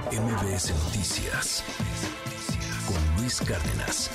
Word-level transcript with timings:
MBS 0.00 0.72
Noticias 0.86 1.62
con 2.86 3.20
Luis 3.20 3.38
Cárdenas. 3.42 4.10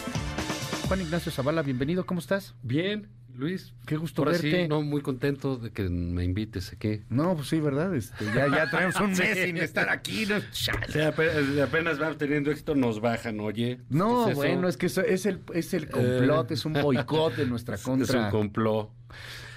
Juan 0.88 1.02
Ignacio 1.02 1.32
Zavala, 1.32 1.62
bienvenido, 1.62 2.04
¿cómo 2.08 2.20
estás? 2.20 2.56
Bien, 2.64 3.08
Luis. 3.36 3.75
Qué 3.85 3.95
gusto 3.95 4.24
Ahora 4.24 4.32
verte. 4.32 4.63
sí, 4.63 4.67
no, 4.67 4.82
muy 4.82 5.01
contento 5.01 5.58
de 5.58 5.69
que 5.71 5.83
me 5.87 6.24
invites 6.24 6.74
aquí. 6.74 7.03
No, 7.09 7.35
pues 7.35 7.50
sí, 7.50 7.59
¿verdad? 7.59 7.93
Este, 7.93 8.25
ya, 8.25 8.48
ya 8.48 8.68
traemos 8.71 9.00
un 9.00 9.11
mes 9.18 9.38
sin 9.38 9.57
estar 9.57 9.88
aquí. 9.91 10.25
No, 10.25 10.39
Chale. 10.52 10.88
O 10.88 10.91
sea, 10.91 11.07
apenas, 11.09 11.60
apenas 11.68 12.02
va 12.02 12.12
teniendo 12.18 12.50
éxito, 12.50 12.73
nos 12.73 13.00
bajan, 13.00 13.39
oye. 13.39 13.80
No, 13.89 14.25
¿Qué 14.25 14.32
es 14.32 14.36
bueno, 14.36 14.68
es 14.68 14.78
que 14.78 14.88
eso 14.88 15.02
es 15.02 15.28
el, 15.28 15.41
es 15.54 15.75
el 15.75 15.91
complot, 15.91 16.50
es 16.52 16.66
un 16.66 16.73
boicot 16.73 17.38
en 17.38 17.50
nuestra 17.52 17.75
Es 17.75 17.84
contra. 17.84 18.25
un 18.25 18.32
complot. 18.32 18.89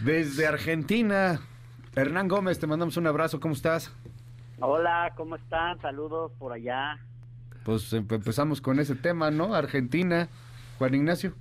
Desde 0.01 0.47
Argentina, 0.47 1.41
Hernán 1.97 2.29
Gómez, 2.29 2.59
te 2.59 2.67
mandamos 2.67 2.99
un 2.99 3.07
abrazo, 3.07 3.41
¿cómo 3.41 3.55
estás? 3.55 3.91
Hola, 4.61 5.13
¿cómo 5.17 5.37
están? 5.37 5.81
Saludos 5.81 6.33
por 6.39 6.53
allá. 6.53 6.99
Pues 7.65 7.93
em- 7.93 8.07
empezamos 8.11 8.61
con 8.61 8.79
ese 8.79 8.95
tema, 8.95 9.31
¿no? 9.31 9.55
Argentina, 9.55 10.29
Juan 10.79 10.95
Ignacio. 10.95 11.35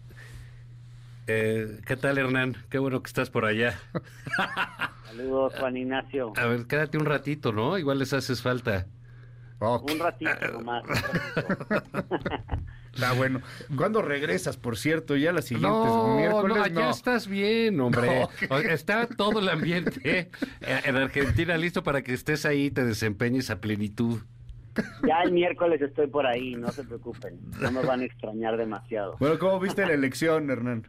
Eh, 1.28 1.82
¿Qué 1.86 1.96
tal, 1.96 2.18
Hernán? 2.18 2.56
Qué 2.70 2.80
bueno 2.80 3.02
que 3.04 3.08
estás 3.08 3.30
por 3.30 3.46
allá. 3.46 3.78
Saludos, 5.06 5.54
Juan 5.60 5.78
Ignacio. 5.78 6.34
A 6.38 6.46
ver, 6.46 6.66
quédate 6.66 6.98
un 6.98 7.06
ratito, 7.06 7.52
¿no? 7.52 7.78
Igual 7.78 8.00
les 8.00 8.14
haces 8.14 8.42
falta. 8.42 8.88
Un 9.60 10.00
ratito 10.00 10.52
nomás. 10.54 10.84
un 10.86 10.96
ratito. 10.96 12.08
Está 13.02 13.14
bueno. 13.14 13.42
¿Cuándo 13.76 14.02
regresas, 14.02 14.58
por 14.58 14.78
cierto? 14.78 15.16
Ya 15.16 15.32
la 15.32 15.42
siguiente 15.42 15.68
No, 15.70 16.16
miércoles. 16.18 16.58
no, 16.58 16.64
allá 16.64 16.82
no. 16.86 16.90
estás 16.90 17.28
bien, 17.28 17.80
hombre. 17.80 18.28
No. 18.50 18.58
Está 18.58 19.08
todo 19.08 19.40
el 19.40 19.50
ambiente 19.50 20.00
eh, 20.62 20.82
en 20.86 20.96
Argentina 20.96 21.58
listo 21.58 21.84
para 21.84 22.02
que 22.02 22.14
estés 22.14 22.46
ahí 22.46 22.66
y 22.66 22.72
te 22.72 22.84
desempeñes 22.86 23.50
a 23.50 23.60
plenitud. 23.62 24.20
Ya 25.08 25.22
el 25.24 25.32
miércoles 25.32 25.82
estoy 25.82 26.08
por 26.08 26.26
ahí, 26.26 26.56
no 26.56 26.70
se 26.72 26.84
preocupen. 26.84 27.38
No 27.60 27.72
me 27.72 27.82
van 27.82 28.02
a 28.02 28.06
extrañar 28.06 28.56
demasiado. 28.58 29.18
Bueno, 29.20 29.38
¿cómo 29.40 29.60
viste 29.60 29.86
la 29.86 29.94
elección, 29.94 30.50
Hernán? 30.50 30.88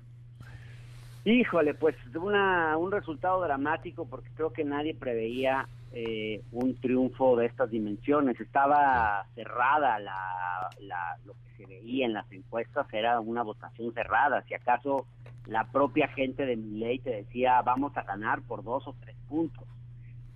Híjole, 1.25 1.75
pues 1.75 1.97
una, 2.15 2.77
un 2.79 2.91
resultado 2.93 3.43
dramático 3.43 4.07
porque 4.09 4.31
creo 4.35 4.53
que 4.53 4.65
nadie 4.65 4.95
preveía 4.95 5.69
eh, 5.93 6.43
un 6.53 6.75
triunfo 6.81 7.37
de 7.37 7.47
estas 7.47 7.71
dimensiones. 7.71 8.39
Estaba 8.41 9.27
cerrada 9.35 9.99
la, 9.99 10.69
la- 10.81 11.17
lo 11.25 11.35
que 11.35 11.57
se 11.57 11.67
veía 11.67 12.07
en 12.07 12.13
las 12.13 12.31
encuestas, 12.33 12.87
era 12.93 13.21
una 13.21 13.43
votación 13.43 13.93
cerrada. 13.93 14.43
Si 14.49 14.55
acaso 14.55 15.07
la 15.47 15.65
propia 15.71 16.09
gente 16.09 16.47
de 16.47 16.57
Milei 16.57 16.99
te 17.01 17.11
decía 17.11 17.61
vamos 17.63 17.97
a 17.97 18.03
ganar 18.03 18.43
por 18.43 18.63
dos 18.63 18.87
o 18.87 18.95
tres 19.01 19.17
puntos. 19.29 19.65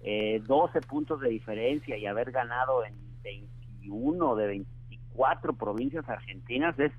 Eh, 0.01 0.43
12 0.47 0.81
puntos 0.83 1.21
de 1.21 1.31
diferencia 1.31 1.97
y 1.97 2.05
haber 2.05 2.31
ganado 2.31 2.85
en 2.85 2.95
21 3.23 4.37
de 4.37 4.47
24 4.49 5.55
provincias 5.55 6.07
argentinas 6.09 6.79
es 6.79 6.93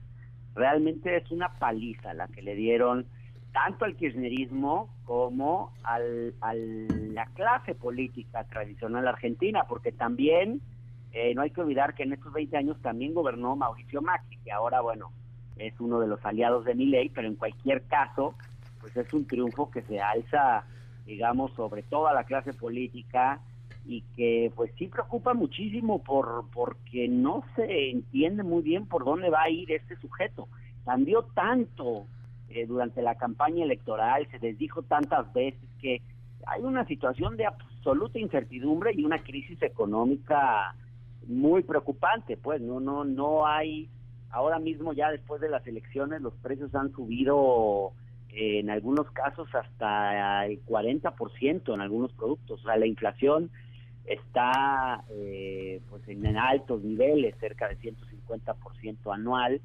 realmente 0.56 1.18
es 1.18 1.30
una 1.32 1.50
paliza 1.60 2.14
la 2.16 2.28
que 2.28 2.42
le 2.42 2.56
dieron 2.56 3.06
tanto 3.56 3.86
al 3.86 3.96
kirchnerismo 3.96 4.90
como 5.06 5.72
al, 5.84 6.34
a 6.42 6.54
la 6.54 7.26
clase 7.28 7.74
política 7.74 8.44
tradicional 8.44 9.08
argentina, 9.08 9.64
porque 9.64 9.94
también 9.94 10.60
eh, 11.14 11.34
no 11.34 11.42
hay 11.42 11.52
que 11.52 11.62
olvidar 11.62 11.94
que 11.94 12.04
en 12.04 12.12
estos 12.12 12.34
20 12.34 12.58
años 12.58 12.82
también 12.82 13.14
gobernó 13.14 13.56
Mauricio 13.56 14.02
Macri, 14.02 14.38
que 14.44 14.52
ahora, 14.52 14.82
bueno, 14.82 15.14
es 15.56 15.74
uno 15.80 16.02
de 16.02 16.08
los 16.08 16.24
aliados 16.26 16.66
de 16.66 16.76
Milei, 16.76 17.08
pero 17.08 17.30
en 17.30 17.36
cualquier 17.36 17.84
caso, 17.84 18.36
pues 18.82 18.98
es 18.98 19.14
un 19.14 19.26
triunfo 19.26 19.72
que 19.72 19.84
se 19.84 20.02
alza, 20.02 20.66
digamos, 21.06 21.54
sobre 21.54 21.82
toda 21.82 22.14
la 22.14 22.26
clase 22.26 22.52
política 22.52 23.40
y 23.86 24.02
que 24.18 24.52
pues 24.54 24.70
sí 24.78 24.88
preocupa 24.88 25.34
muchísimo 25.34 26.04
por 26.04 26.44
porque 26.52 27.08
no 27.08 27.46
se 27.56 27.92
entiende 27.92 28.44
muy 28.44 28.64
bien 28.64 28.86
por 28.86 29.06
dónde 29.06 29.30
va 29.30 29.44
a 29.44 29.50
ir 29.50 29.72
este 29.72 29.96
sujeto. 29.96 30.50
Cambió 30.84 31.24
tanto 31.34 32.08
eh, 32.50 32.66
durante 32.66 33.02
la 33.02 33.16
campaña 33.16 33.64
electoral, 33.64 34.28
se 34.32 34.40
les 34.40 34.58
dijo 34.58 34.84
tantas 34.84 35.32
veces 35.34 35.70
que 35.82 36.02
hay 36.46 36.62
una 36.62 36.86
situación 36.86 37.38
de 37.38 37.46
absoluta 37.46 38.20
incertidumbre 38.20 38.92
y 38.94 39.04
una 39.04 39.24
crisis 39.24 39.62
económica 39.62 40.76
muy 41.28 41.64
preocupante, 41.64 42.38
pues 42.38 42.62
no 42.62 42.80
no 42.80 43.04
no 43.04 43.48
hay 43.48 43.90
ahora 44.30 44.60
mismo 44.60 44.94
ya 44.94 45.10
después 45.10 45.42
de 45.42 45.50
las 45.50 45.66
elecciones 45.66 46.22
los 46.22 46.34
precios 46.36 46.74
han 46.76 46.92
subido 46.92 47.94
eh, 48.30 48.60
en 48.60 48.70
algunos 48.70 49.10
casos 49.12 49.48
hasta 49.56 50.46
el 50.46 50.64
40% 50.66 51.74
en 51.74 51.82
algunos 51.82 52.14
productos, 52.14 52.60
o 52.60 52.64
sea, 52.64 52.76
la 52.76 52.86
inflación 52.86 53.50
está 54.06 55.04
eh, 55.10 55.82
pues 55.90 56.08
en, 56.08 56.26
en 56.26 56.38
altos 56.38 56.84
niveles, 56.84 57.36
cerca 57.40 57.68
de 57.68 57.78
150% 57.80 59.14
anual 59.14 59.62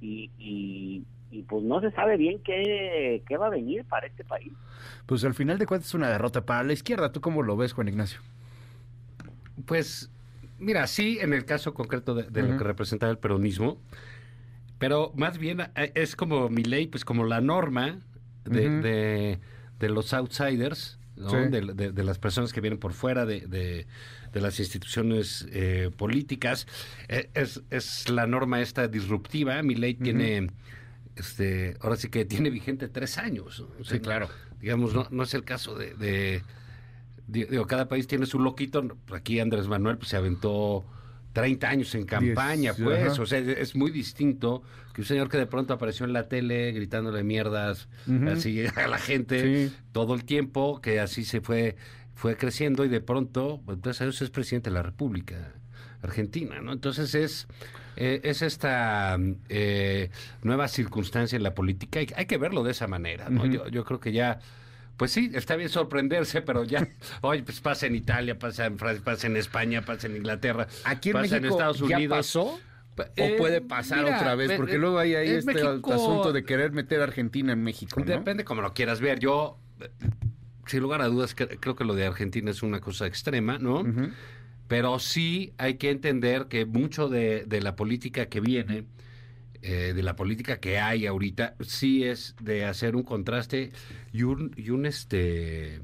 y, 0.00 0.30
y, 0.38 1.04
y, 1.30 1.42
pues 1.42 1.62
no 1.64 1.80
se 1.80 1.90
sabe 1.92 2.16
bien 2.16 2.40
qué, 2.42 3.22
qué 3.28 3.36
va 3.36 3.46
a 3.46 3.50
venir 3.50 3.84
para 3.84 4.06
este 4.06 4.24
país. 4.24 4.52
Pues 5.06 5.24
al 5.24 5.34
final 5.34 5.58
de 5.58 5.66
cuentas 5.66 5.88
es 5.88 5.94
una 5.94 6.08
derrota 6.08 6.44
para 6.44 6.62
la 6.64 6.72
izquierda. 6.72 7.12
¿Tú 7.12 7.20
cómo 7.20 7.42
lo 7.42 7.56
ves, 7.56 7.72
Juan 7.72 7.88
Ignacio? 7.88 8.20
Pues, 9.66 10.10
mira, 10.58 10.86
sí, 10.86 11.18
en 11.20 11.32
el 11.32 11.44
caso 11.44 11.74
concreto 11.74 12.14
de, 12.14 12.42
lo 12.42 12.56
que 12.56 12.64
representaba 12.64 13.12
el 13.12 13.18
peronismo, 13.18 13.78
pero 14.78 15.12
más 15.14 15.38
bien 15.38 15.60
eh, 15.76 15.92
es 15.94 16.16
como 16.16 16.48
mi 16.48 16.62
ley, 16.64 16.86
pues 16.86 17.04
como 17.04 17.24
la 17.26 17.40
norma 17.40 18.00
de, 18.44 18.68
de- 18.80 19.38
de 19.78 19.88
los 19.88 20.12
outsiders, 20.14 20.98
¿no? 21.16 21.30
Sí. 21.30 21.36
de, 21.50 21.60
de- 21.74 21.92
de 21.92 22.04
las 22.04 22.18
personas 22.18 22.52
que 22.52 22.60
vienen 22.60 22.78
por 22.78 22.92
fuera 22.92 23.26
de, 23.26 23.40
de- 23.46 23.86
de 24.32 24.40
las 24.40 24.58
instituciones 24.60 25.46
eh, 25.52 25.90
políticas. 25.96 26.66
Eh, 27.08 27.28
es, 27.34 27.62
es 27.70 28.08
la 28.08 28.26
norma 28.26 28.60
esta 28.62 28.88
disruptiva. 28.88 29.62
Mi 29.62 29.74
ley 29.74 29.94
tiene, 29.94 30.48
este, 31.20 31.76
ahora 31.80 31.96
sí 31.96 32.08
que 32.08 32.24
tiene 32.24 32.50
vigente 32.50 32.88
tres 32.88 33.16
años. 33.18 33.60
¿no? 33.60 33.66
O 33.80 33.84
sea, 33.84 33.96
Sí, 33.96 34.00
claro. 34.02 34.28
Digamos, 34.60 34.92
no, 34.92 35.06
no 35.10 35.22
es 35.22 35.32
el 35.34 35.44
caso 35.44 35.74
de, 35.74 35.94
de- 35.94 36.42
di- 37.26 37.44
digo, 37.44 37.66
cada 37.66 37.88
país 37.88 38.06
tiene 38.06 38.26
su 38.26 38.38
loquito. 38.38 38.86
Aquí 39.14 39.40
Andrés 39.40 39.68
Manuel 39.68 39.96
pues, 39.96 40.08
se 40.10 40.16
aventó 40.16 40.84
30 41.32 41.68
años 41.68 41.94
en 41.94 42.04
campaña, 42.04 42.72
Diez, 42.72 42.82
pues. 42.84 43.12
ajá. 43.12 43.22
O 43.22 43.26
sea, 43.26 43.38
es 43.38 43.74
muy 43.76 43.90
distinto 43.90 44.62
que 44.92 45.02
un 45.02 45.06
señor 45.06 45.28
que 45.28 45.38
de 45.38 45.46
pronto 45.46 45.72
apareció 45.72 46.04
en 46.04 46.12
la 46.12 46.28
tele 46.28 46.72
gritándole 46.72 47.22
mierdas 47.22 47.88
así 48.28 48.64
a 48.76 48.88
la 48.88 48.98
gente 48.98 49.68
Sí. 49.68 49.74
todo 49.92 50.14
el 50.14 50.24
tiempo, 50.24 50.80
que 50.80 50.98
así 51.00 51.24
se 51.24 51.40
fue 51.40 51.76
fue 52.16 52.36
creciendo 52.36 52.84
y 52.84 52.88
de 52.88 53.00
pronto, 53.00 53.62
pues, 53.64 53.80
gracias 53.80 54.02
a 54.02 54.04
Dios, 54.04 54.20
es 54.20 54.28
presidente 54.28 54.68
de 54.68 54.74
la 54.74 54.82
República 54.82 55.54
Argentina, 56.02 56.60
¿no? 56.60 56.72
Entonces 56.72 57.14
es, 57.14 57.46
eh, 57.96 58.20
es 58.24 58.42
esta 58.42 59.18
eh, 59.48 60.10
nueva 60.42 60.68
circunstancia 60.68 61.36
en 61.36 61.42
la 61.42 61.54
política, 61.54 61.98
hay, 62.00 62.08
hay 62.16 62.26
que 62.26 62.38
verlo 62.38 62.62
de 62.62 62.70
esa 62.72 62.86
manera, 62.86 63.28
¿no? 63.30 63.46
Yo, 63.46 63.68
yo 63.68 63.84
creo 63.84 64.00
que 64.00 64.12
ya, 64.12 64.40
pues 64.96 65.12
sí, 65.12 65.30
está 65.34 65.56
bien 65.56 65.68
sorprenderse, 65.68 66.42
pero 66.42 66.64
ya, 66.64 66.86
hoy 67.22 67.42
pues 67.42 67.60
pasa 67.60 67.86
en 67.86 67.94
Italia, 67.94 68.38
pasa 68.38 68.66
en 68.66 68.78
Francia, 68.78 69.02
pasa 69.04 69.26
en 69.26 69.36
España, 69.36 69.82
pasa 69.82 70.06
en 70.06 70.16
Inglaterra, 70.16 70.66
Aquí 70.84 71.10
en 71.10 71.14
pasa 71.14 71.22
México 71.22 71.36
en 71.46 71.52
Estados 71.52 71.78
ya 71.88 71.96
Unidos. 71.96 72.16
pasó. 72.18 72.42
¿O 72.98 73.02
Eh, 73.16 73.36
puede 73.38 73.62
pasar 73.62 74.02
mira, 74.04 74.18
otra 74.18 74.34
vez? 74.34 74.52
Porque 74.56 74.74
eh, 74.74 74.78
luego 74.78 74.98
hay 74.98 75.14
ahí 75.14 75.28
este 75.30 75.54
México- 75.54 75.92
asunto 75.94 76.32
de 76.34 76.44
querer 76.44 76.72
meter 76.72 77.00
a 77.00 77.04
Argentina 77.04 77.52
en 77.54 77.62
México, 77.62 77.98
¿no? 77.98 78.04
Depende 78.04 78.44
como 78.44 78.60
lo 78.60 78.74
quieras 78.74 79.00
ver. 79.00 79.18
Yo, 79.20 79.56
eh, 79.80 79.88
sin 80.66 80.80
lugar 80.80 81.00
a 81.00 81.06
dudas, 81.06 81.34
cre- 81.34 81.56
creo 81.60 81.76
que 81.76 81.84
lo 81.84 81.94
de 81.94 82.04
Argentina 82.04 82.50
es 82.50 82.62
una 82.62 82.80
cosa 82.80 83.06
extrema, 83.06 83.58
¿no? 83.58 83.84
Pero 84.70 85.00
sí 85.00 85.52
hay 85.58 85.78
que 85.78 85.90
entender 85.90 86.46
que 86.46 86.64
mucho 86.64 87.08
de, 87.08 87.44
de 87.44 87.60
la 87.60 87.74
política 87.74 88.26
que 88.26 88.38
viene, 88.38 88.84
eh, 89.62 89.94
de 89.96 90.02
la 90.04 90.14
política 90.14 90.60
que 90.60 90.78
hay 90.78 91.06
ahorita, 91.06 91.56
sí 91.58 92.04
es 92.04 92.36
de 92.40 92.64
hacer 92.64 92.94
un 92.94 93.02
contraste 93.02 93.72
y 94.12 94.22
un, 94.22 94.54
y 94.56 94.70
un 94.70 94.86
este 94.86 95.82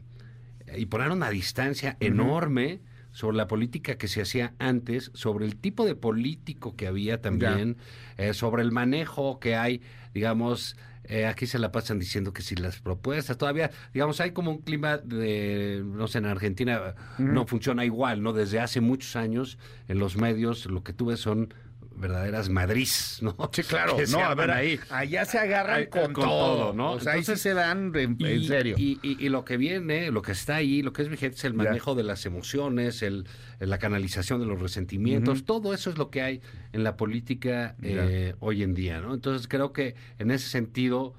y 0.77 0.87
poner 0.87 1.11
una 1.11 1.31
distancia 1.31 1.97
enorme 1.99 2.79
sobre 3.11 3.37
la 3.37 3.49
política 3.49 3.99
que 3.99 4.07
se 4.07 4.23
hacía 4.23 4.55
antes, 4.61 5.11
sobre 5.15 5.47
el 5.47 5.57
tipo 5.57 5.85
de 5.85 5.97
político 5.97 6.77
que 6.77 6.87
había 6.87 7.21
también, 7.21 7.79
eh, 8.19 8.35
sobre 8.35 8.63
el 8.63 8.71
manejo 8.71 9.41
que 9.41 9.57
hay, 9.57 9.83
digamos, 10.15 10.77
eh, 11.09 11.27
aquí 11.27 11.47
se 11.47 11.59
la 11.59 11.73
pasan 11.73 11.99
diciendo 11.99 12.33
que 12.33 12.43
si 12.43 12.57
las 12.57 12.81
propuestas, 12.81 13.39
todavía, 13.39 13.71
digamos, 13.93 14.21
hay 14.21 14.33
como 14.33 14.51
un 14.51 14.59
clima 14.59 14.99
de, 14.99 15.83
no 15.85 16.09
sé, 16.09 16.19
en 16.19 16.27
Argentina 16.27 16.95
no 17.19 17.47
funciona 17.47 17.85
igual, 17.85 18.23
¿no? 18.23 18.33
Desde 18.33 18.61
hace 18.61 18.81
muchos 18.81 19.17
años 19.17 19.59
en 19.89 19.99
los 19.99 20.17
medios 20.17 20.67
lo 20.67 20.83
que 20.83 20.93
tú 20.93 21.07
ves 21.07 21.21
son 21.21 21.55
verdaderas 21.97 22.49
madriz, 22.51 23.19
¿no? 23.23 23.35
Sí, 23.53 23.63
claro. 23.63 23.97
Que 23.97 24.07
No, 24.07 24.19
a 24.21 24.35
ver, 24.35 24.51
ahí. 24.51 24.79
allá 24.91 25.25
se 25.25 25.39
agarran 25.39 25.87
con, 25.87 26.13
con 26.13 26.25
todo, 26.25 26.57
todo, 26.57 26.73
¿no? 26.75 26.93
O 26.93 27.01
sea, 27.01 27.13
ahí 27.15 27.21
sí 27.21 27.33
Entonces- 27.33 27.43
se 27.43 27.55
dan 27.55 27.93
en, 27.95 28.17
en 28.21 28.41
Y- 28.43 28.47
serio. 28.47 28.77
Y, 28.79 28.99
y- 29.03 29.25
y 29.25 29.29
lo 29.29 29.45
que 29.45 29.57
viene, 29.57 30.11
lo 30.11 30.23
que 30.23 30.33
está 30.33 30.57
ahí, 30.57 30.83
lo 30.83 30.93
que 30.93 31.03
es 31.03 31.09
vigente 31.09 31.37
es 31.37 31.45
el 31.45 31.53
Ya. 31.53 31.59
manejo 31.65 31.95
de 31.95 32.03
las 32.05 32.27
emociones, 32.27 33.03
el, 33.03 33.27
la 33.59 33.79
canalización 33.79 34.41
de 34.41 34.47
los 34.47 34.61
resentimientos, 34.61 35.45
todo 35.45 35.73
eso 35.75 35.91
es 35.91 35.99
lo 35.99 36.11
que 36.11 36.23
hay 36.23 36.41
en 36.73 36.85
la 36.85 36.97
política 36.97 37.75
eh, 37.83 38.35
hoy 38.41 38.63
en 38.63 38.75
día, 38.75 39.01
¿no? 39.01 39.15
Entonces 39.15 39.49
creo 39.49 39.73
que 39.73 39.95
en 40.19 40.31
ese 40.31 40.49
sentido 40.49 41.15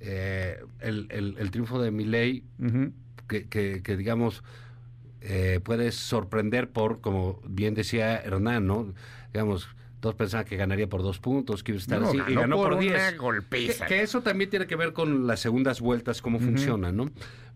eh, 0.00 0.58
el, 0.80 1.06
el- 1.10 1.36
el 1.38 1.50
triunfo 1.50 1.80
de 1.80 1.90
Ujú. 1.90 2.92
que, 3.28 3.46
que- 3.48 3.82
que, 3.82 3.96
digamos 3.96 4.42
eh, 5.22 5.60
puede 5.62 5.92
sorprender 5.92 6.70
por, 6.70 7.00
como 7.02 7.40
bien 7.46 7.74
decía 7.74 8.16
Hernán, 8.16 8.66
¿no? 8.66 8.94
Digamos, 9.34 9.68
todos 10.00 10.14
pensaban 10.16 10.46
que 10.46 10.56
ganaría 10.56 10.88
por 10.88 11.02
dos 11.02 11.18
puntos, 11.18 11.62
que 11.62 11.72
iba 11.72 11.78
a 11.78 11.82
estar 11.82 12.00
No, 12.00 12.08
así, 12.08 12.18
y 12.26 12.34
ganó 12.34 12.56
por, 12.56 12.78
diez. 12.78 13.16
golpiza. 13.18 13.86
Que, 13.86 13.96
que 13.96 14.02
eso 14.02 14.22
también 14.22 14.50
tiene 14.50 14.66
que 14.66 14.76
ver 14.76 14.92
con 14.92 15.26
las 15.26 15.40
segundas 15.40 15.80
vueltas, 15.80 16.22
cómo 16.22 16.38
funcionan, 16.38 16.96
¿no? 16.96 17.10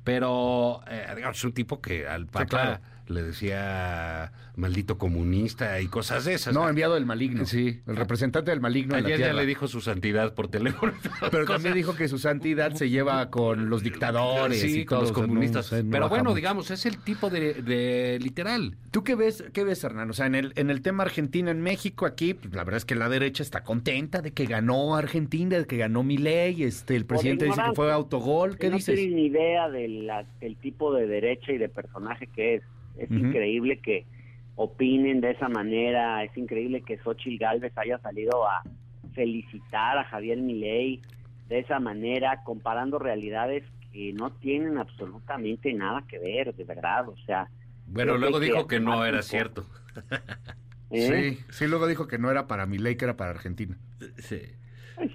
Pero, 0.04 0.80
eh, 0.88 1.06
digamos, 1.16 1.38
es 1.38 1.44
un 1.44 1.52
tipo 1.54 1.80
que 1.80 2.06
al 2.06 2.26
claro. 2.26 2.80
Le 3.08 3.22
decía 3.22 4.32
maldito 4.56 4.98
comunista 4.98 5.80
y 5.80 5.86
cosas 5.88 6.24
de 6.24 6.34
esas. 6.34 6.54
No, 6.54 6.68
enviado 6.68 6.94
del 6.94 7.06
maligno. 7.06 7.44
Sí. 7.44 7.80
El 7.86 7.96
representante 7.96 8.50
del 8.50 8.60
maligno 8.60 8.96
en 8.96 9.02
la 9.02 9.08
Ayer 9.08 9.18
ya 9.20 9.32
le 9.32 9.46
dijo 9.46 9.66
su 9.66 9.80
santidad 9.80 10.34
por 10.34 10.48
teléfono. 10.48 10.92
Pero 11.30 11.44
también 11.44 11.74
dijo 11.74 11.96
que 11.96 12.06
su 12.08 12.18
santidad 12.18 12.72
se 12.74 12.88
lleva 12.88 13.30
con 13.30 13.68
los 13.68 13.82
dictadores 13.82 14.60
Sí, 14.60 14.80
y 14.80 14.84
con 14.84 15.00
los 15.00 15.08
no- 15.10 15.14
comunistas. 15.14 15.72
no 15.72 15.82
no 15.82 15.90
Pero 15.90 16.08
bueno, 16.08 16.34
digamos, 16.34 16.70
es 16.70 16.86
el 16.86 16.98
tipo 16.98 17.30
de, 17.30 17.54
de 17.54 18.18
literal. 18.22 18.76
¿Tú 18.90 19.02
qué 19.02 19.14
ves, 19.16 19.44
qué 19.52 19.64
ves, 19.64 19.82
Hernán? 19.82 20.08
O 20.10 20.12
sea, 20.12 20.26
en 20.26 20.36
el, 20.36 20.52
en 20.56 20.70
el 20.70 20.82
tema 20.82 21.02
Argentina, 21.02 21.50
en 21.50 21.60
México, 21.60 22.06
aquí, 22.06 22.34
pues, 22.34 22.54
la 22.54 22.62
verdad 22.64 22.78
es 22.78 22.84
que 22.84 22.94
la 22.94 23.08
derecha 23.08 23.42
está 23.42 23.64
contenta 23.64 24.22
de 24.22 24.32
que 24.32 24.46
ganó 24.46 24.94
Argentina, 24.94 25.58
de 25.58 25.66
que 25.66 25.76
ganó 25.76 26.04
Milei, 26.04 26.62
este, 26.62 26.94
el 26.94 27.04
presidente 27.06 27.46
dice 27.46 27.60
que 27.68 27.74
fue 27.74 27.90
autogol. 27.92 28.52
Que 28.52 28.58
¿Qué 28.58 28.70
no 28.70 28.76
dices? 28.76 28.94
tienen 28.94 29.16
ni 29.16 29.26
idea 29.26 29.68
de 29.68 29.88
la- 29.88 30.24
del 30.40 30.56
tipo 30.56 30.94
de 30.94 31.06
derecha 31.08 31.50
y 31.52 31.58
de 31.58 31.68
personaje 31.68 32.28
que 32.28 32.54
es. 32.56 32.62
Es 32.96 33.10
increíble 33.10 33.78
que 33.80 34.06
opinen 34.56 35.20
de 35.20 35.32
esa 35.32 35.48
manera, 35.48 36.22
es 36.24 36.36
increíble 36.36 36.82
que 36.82 36.98
Xochitl 36.98 37.38
Galvez 37.38 37.72
haya 37.76 37.98
salido 37.98 38.46
a 38.48 38.62
felicitar 39.14 39.98
a 39.98 40.04
Javier 40.04 40.38
Milei 40.38 41.00
de 41.48 41.58
esa 41.60 41.78
manera, 41.80 42.42
comparando 42.44 42.98
realidades 42.98 43.64
que 43.92 44.12
no 44.12 44.30
tienen 44.32 44.78
absolutamente 44.78 45.72
nada 45.72 46.04
que 46.08 46.18
ver, 46.18 46.54
de 46.54 46.64
verdad, 46.64 47.08
o 47.08 47.16
sea... 47.26 47.48
Bueno, 47.86 48.16
luego 48.16 48.40
que 48.40 48.46
dijo 48.46 48.66
que 48.66 48.80
no 48.80 49.04
era 49.04 49.22
cierto. 49.22 49.66
¿eh? 50.90 51.36
Sí, 51.36 51.44
sí, 51.50 51.66
luego 51.66 51.86
dijo 51.86 52.06
que 52.06 52.18
no 52.18 52.30
era 52.30 52.46
para 52.46 52.66
Milei, 52.66 52.96
que 52.96 53.04
era 53.04 53.16
para 53.16 53.30
Argentina. 53.30 53.76
Sí. 54.18 54.40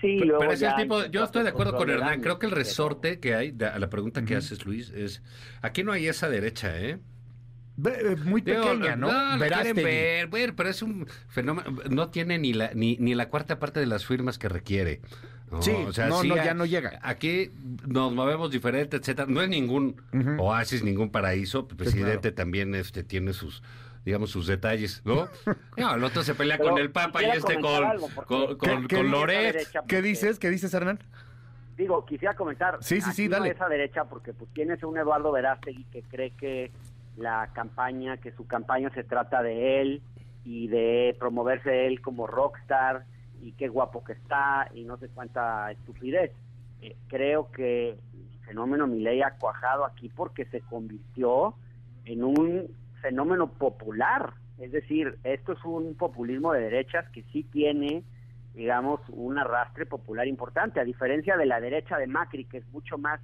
Sí, 0.02 0.18
Pero, 0.20 0.26
luego 0.26 0.40
pero 0.40 0.54
ya 0.56 0.76
tipo, 0.76 1.06
yo 1.06 1.24
estoy 1.24 1.44
de 1.44 1.50
acuerdo 1.50 1.76
con 1.78 1.90
Hernán. 1.90 2.22
Creo 2.22 2.38
que 2.38 2.46
el 2.46 2.52
resorte 2.52 3.20
que 3.20 3.34
hay, 3.34 3.52
de- 3.52 3.68
a 3.68 3.80
la 3.80 3.90
pregunta 3.90 4.24
que 4.26 4.36
haces, 4.36 4.66
Luis, 4.66 4.90
es: 4.92 5.24
aquí 5.62 5.84
no 5.84 5.94
hay 5.94 6.08
esa 6.08 6.30
derecha, 6.30 6.78
¿eh? 6.80 7.00
Eh, 7.86 8.16
Muy 8.26 8.42
Digo, 8.42 8.62
pequeña, 8.64 8.96
¿no? 8.96 9.08
la 9.08 9.38
quieren 9.38 9.40
Verástegui. 9.40 9.84
ver, 9.84 10.28
ver, 10.28 10.56
pero 10.56 10.70
es 10.70 10.82
un 10.82 11.08
fenómeno, 11.28 11.70
no 11.90 12.10
tiene 12.10 12.38
ni 12.40 12.54
la 12.54 12.72
ni, 12.74 12.98
ni 12.98 13.16
la 13.16 13.30
cuarta 13.30 13.60
parte 13.60 13.80
de 13.80 13.86
las 13.86 14.06
firmas 14.06 14.38
que 14.38 14.50
requiere. 14.50 15.02
¿no? 15.52 15.62
Sí, 15.64 15.72
no, 15.72 16.24
no, 16.24 16.34
a- 16.36 16.46
ya 16.46 16.54
no 16.54 16.66
llega. 16.66 17.00
Aquí 17.02 17.52
nos 17.88 18.14
movemos 18.14 18.52
diferente, 18.52 18.98
etcétera. 18.98 19.28
No 19.28 19.42
es 19.42 19.50
ningún 19.50 19.96
oasis, 20.38 20.84
ningún 20.84 21.10
paraíso. 21.12 21.68
El 21.70 21.76
presidente 21.76 22.32
también 22.32 22.76
este 22.76 23.04
tiene 23.04 23.34
sus 23.34 23.64
digamos 24.06 24.32
sus 24.32 24.48
detalles, 24.48 25.02
¿no? 25.06 25.28
No, 25.78 25.96
el 25.96 26.04
otro 26.04 26.24
se 26.24 26.34
pelea 26.34 26.58
Pero 26.58 26.70
con 26.72 26.80
el 26.80 26.90
Papa 26.92 27.22
y 27.22 27.26
este 27.32 27.60
con, 27.60 27.84
algo, 27.84 28.10
con, 28.26 28.26
con, 28.26 28.58
¿Qué- 28.58 28.88
qué 28.88 28.96
con 28.96 29.06
dice 29.06 29.10
Loret. 29.12 29.68
¿Qué 29.88 30.02
dices? 30.02 30.40
¿Qué 30.40 30.50
dices, 30.50 30.74
Hernán? 30.74 31.00
Digo, 31.78 32.06
quisiera 32.06 32.34
comentar. 32.36 32.78
Sí, 32.82 33.00
sí, 33.02 33.12
sí, 33.14 33.28
no 33.30 33.38
dale. 33.38 33.52
esa 33.52 33.68
derecha, 33.70 34.04
porque 34.06 34.34
pues 34.34 34.52
tienes 34.54 34.84
un 34.84 34.98
Eduardo 34.98 35.32
Verástegui 35.32 35.86
que 35.86 36.02
cree 36.04 36.32
que 36.32 36.72
la 37.18 37.50
campaña, 37.54 38.18
que 38.18 38.32
su 38.32 38.48
campaña 38.48 38.90
se 38.92 39.04
trata 39.04 39.44
de 39.44 39.82
él 39.82 40.02
y 40.44 40.68
de 40.68 41.16
promoverse 41.20 41.88
él 41.88 42.02
como 42.02 42.28
rockstar 42.28 43.06
y 43.42 43.54
qué 43.54 43.68
guapo 43.68 44.04
que 44.04 44.14
está 44.14 44.70
y 44.74 44.84
no 44.84 44.98
sé 44.98 45.10
cuánta 45.10 45.72
estupidez. 45.72 46.32
Eh, 46.82 46.96
creo 47.08 47.52
que 47.52 47.92
el 47.92 48.46
fenómeno 48.46 48.88
Milei 48.88 49.22
ha 49.22 49.32
cuajado 49.32 49.86
aquí 49.86 50.10
porque 50.10 50.46
se 50.46 50.62
convirtió 50.62 51.56
en 52.06 52.24
un 52.24 52.68
fenómeno 53.02 53.52
popular. 53.52 54.34
Es 54.58 54.72
decir, 54.72 55.18
esto 55.24 55.54
es 55.54 55.64
un 55.66 55.96
populismo 55.96 56.54
de 56.54 56.62
derechas 56.62 57.10
que 57.10 57.24
sí 57.32 57.44
tiene 57.44 58.04
digamos, 58.54 59.00
un 59.10 59.38
arrastre 59.38 59.86
popular 59.86 60.28
importante, 60.28 60.80
a 60.80 60.84
diferencia 60.84 61.38
de 61.38 61.46
la 61.46 61.62
derecha 61.62 61.98
de 61.98 62.08
Macri, 62.08 62.46
que 62.46 62.58
es 62.58 62.68
mucho 62.72 62.98
más 62.98 63.22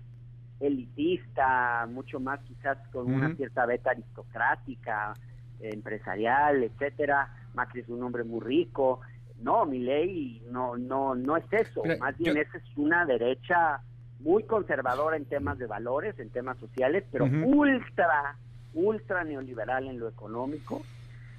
elitista, 0.59 1.85
mucho 1.89 2.19
más 2.19 2.39
quizás 2.41 2.77
con 2.91 3.11
una 3.13 3.27
cierta 3.35 3.65
beta 3.65 3.91
aristocrática, 3.91 5.13
eh, 5.59 5.69
empresarial, 5.73 6.63
etcétera. 6.63 7.29
Macri 7.53 7.81
es 7.81 7.89
un 7.89 8.03
hombre 8.03 8.23
muy 8.23 8.41
rico. 8.41 9.01
No, 9.41 9.65
Milei 9.65 10.41
no 10.49 10.77
no 10.77 11.13
no 11.15 11.35
es 11.37 11.45
eso, 11.51 11.83
más 11.99 12.17
bien 12.17 12.35
yo- 12.35 12.41
esa 12.41 12.57
es 12.57 12.63
una 12.77 13.05
derecha 13.05 13.81
muy 14.19 14.43
conservadora 14.43 15.17
en 15.17 15.25
temas 15.25 15.57
de 15.57 15.67
valores, 15.67 16.17
en 16.19 16.29
temas 16.29 16.57
sociales, 16.57 17.03
pero 17.11 17.25
ultra 17.45 18.37
ultra 18.73 19.23
neoliberal 19.23 19.87
en 19.87 19.99
lo 19.99 20.07
económico. 20.09 20.85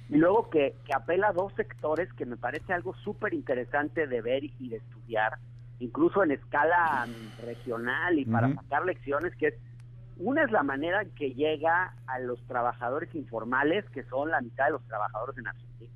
Y 0.09 0.15
luego 0.17 0.49
que, 0.49 0.75
que 0.85 0.93
apela 0.93 1.27
a 1.29 1.33
dos 1.33 1.53
sectores 1.55 2.11
que 2.13 2.25
me 2.25 2.37
parece 2.37 2.71
algo 2.73 2.95
súper 2.95 3.33
interesante 3.33 4.07
de 4.07 4.21
ver 4.21 4.43
y 4.45 4.69
de 4.69 4.77
estudiar, 4.77 5.37
incluso 5.79 6.23
en 6.23 6.31
escala 6.31 7.07
regional 7.43 8.17
y 8.17 8.25
para 8.25 8.53
sacar 8.53 8.85
lecciones, 8.85 9.35
que 9.35 9.47
es, 9.47 9.53
una 10.17 10.43
es 10.43 10.51
la 10.51 10.63
manera 10.63 11.01
en 11.03 11.11
que 11.11 11.33
llega 11.33 11.93
a 12.07 12.19
los 12.19 12.41
trabajadores 12.47 13.13
informales, 13.13 13.85
que 13.91 14.03
son 14.03 14.31
la 14.31 14.41
mitad 14.41 14.65
de 14.65 14.71
los 14.71 14.83
trabajadores 14.87 15.37
en 15.37 15.47
Argentina. 15.47 15.91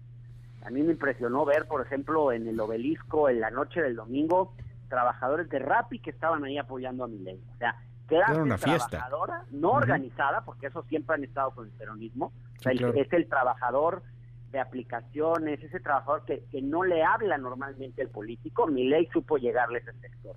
A 0.64 0.70
mí 0.70 0.84
me 0.84 0.92
impresionó 0.92 1.44
ver, 1.44 1.68
por 1.68 1.82
ejemplo, 1.82 2.32
en 2.32 2.48
el 2.48 2.60
obelisco, 2.60 3.30
en 3.30 3.40
la 3.40 3.50
noche 3.50 3.82
del 3.82 3.96
domingo, 3.96 4.54
trabajadores 4.90 5.50
de 5.50 5.58
Rappi 5.58 6.00
que 6.00 6.12
estaban 6.12 6.44
ahí 6.44 6.58
apoyando 6.60 7.04
a 7.04 7.08
Milei. 7.08 7.42
O 7.56 7.58
sea, 7.58 7.76
clase 8.06 8.34
Era 8.34 8.44
una 8.44 8.58
fiesta. 8.60 8.90
trabajadora, 8.90 9.46
no 9.50 9.72
organizada, 9.72 10.42
porque 10.46 10.68
eso 10.68 10.84
siempre 10.84 11.16
han 11.16 11.24
estado 11.24 11.52
con 11.52 11.66
el 11.66 11.72
peronismo, 11.72 12.28
o 12.28 12.62
sea, 12.62 12.74
claro. 12.74 12.94
es 12.94 13.12
el 13.12 13.28
trabajador 13.28 14.04
de 14.52 14.60
aplicaciones, 14.60 15.64
ese 15.64 15.80
trabajador 15.80 16.24
que, 16.26 16.44
que 16.52 16.62
no 16.62 16.84
le 16.84 17.04
habla 17.04 17.38
normalmente 17.38 18.02
el 18.02 18.10
político, 18.10 18.68
mi 18.68 18.88
ley 18.88 19.08
supo 19.14 19.38
llegarle 19.38 19.78
a 19.78 19.82
ese 19.82 19.94
sector. 20.00 20.36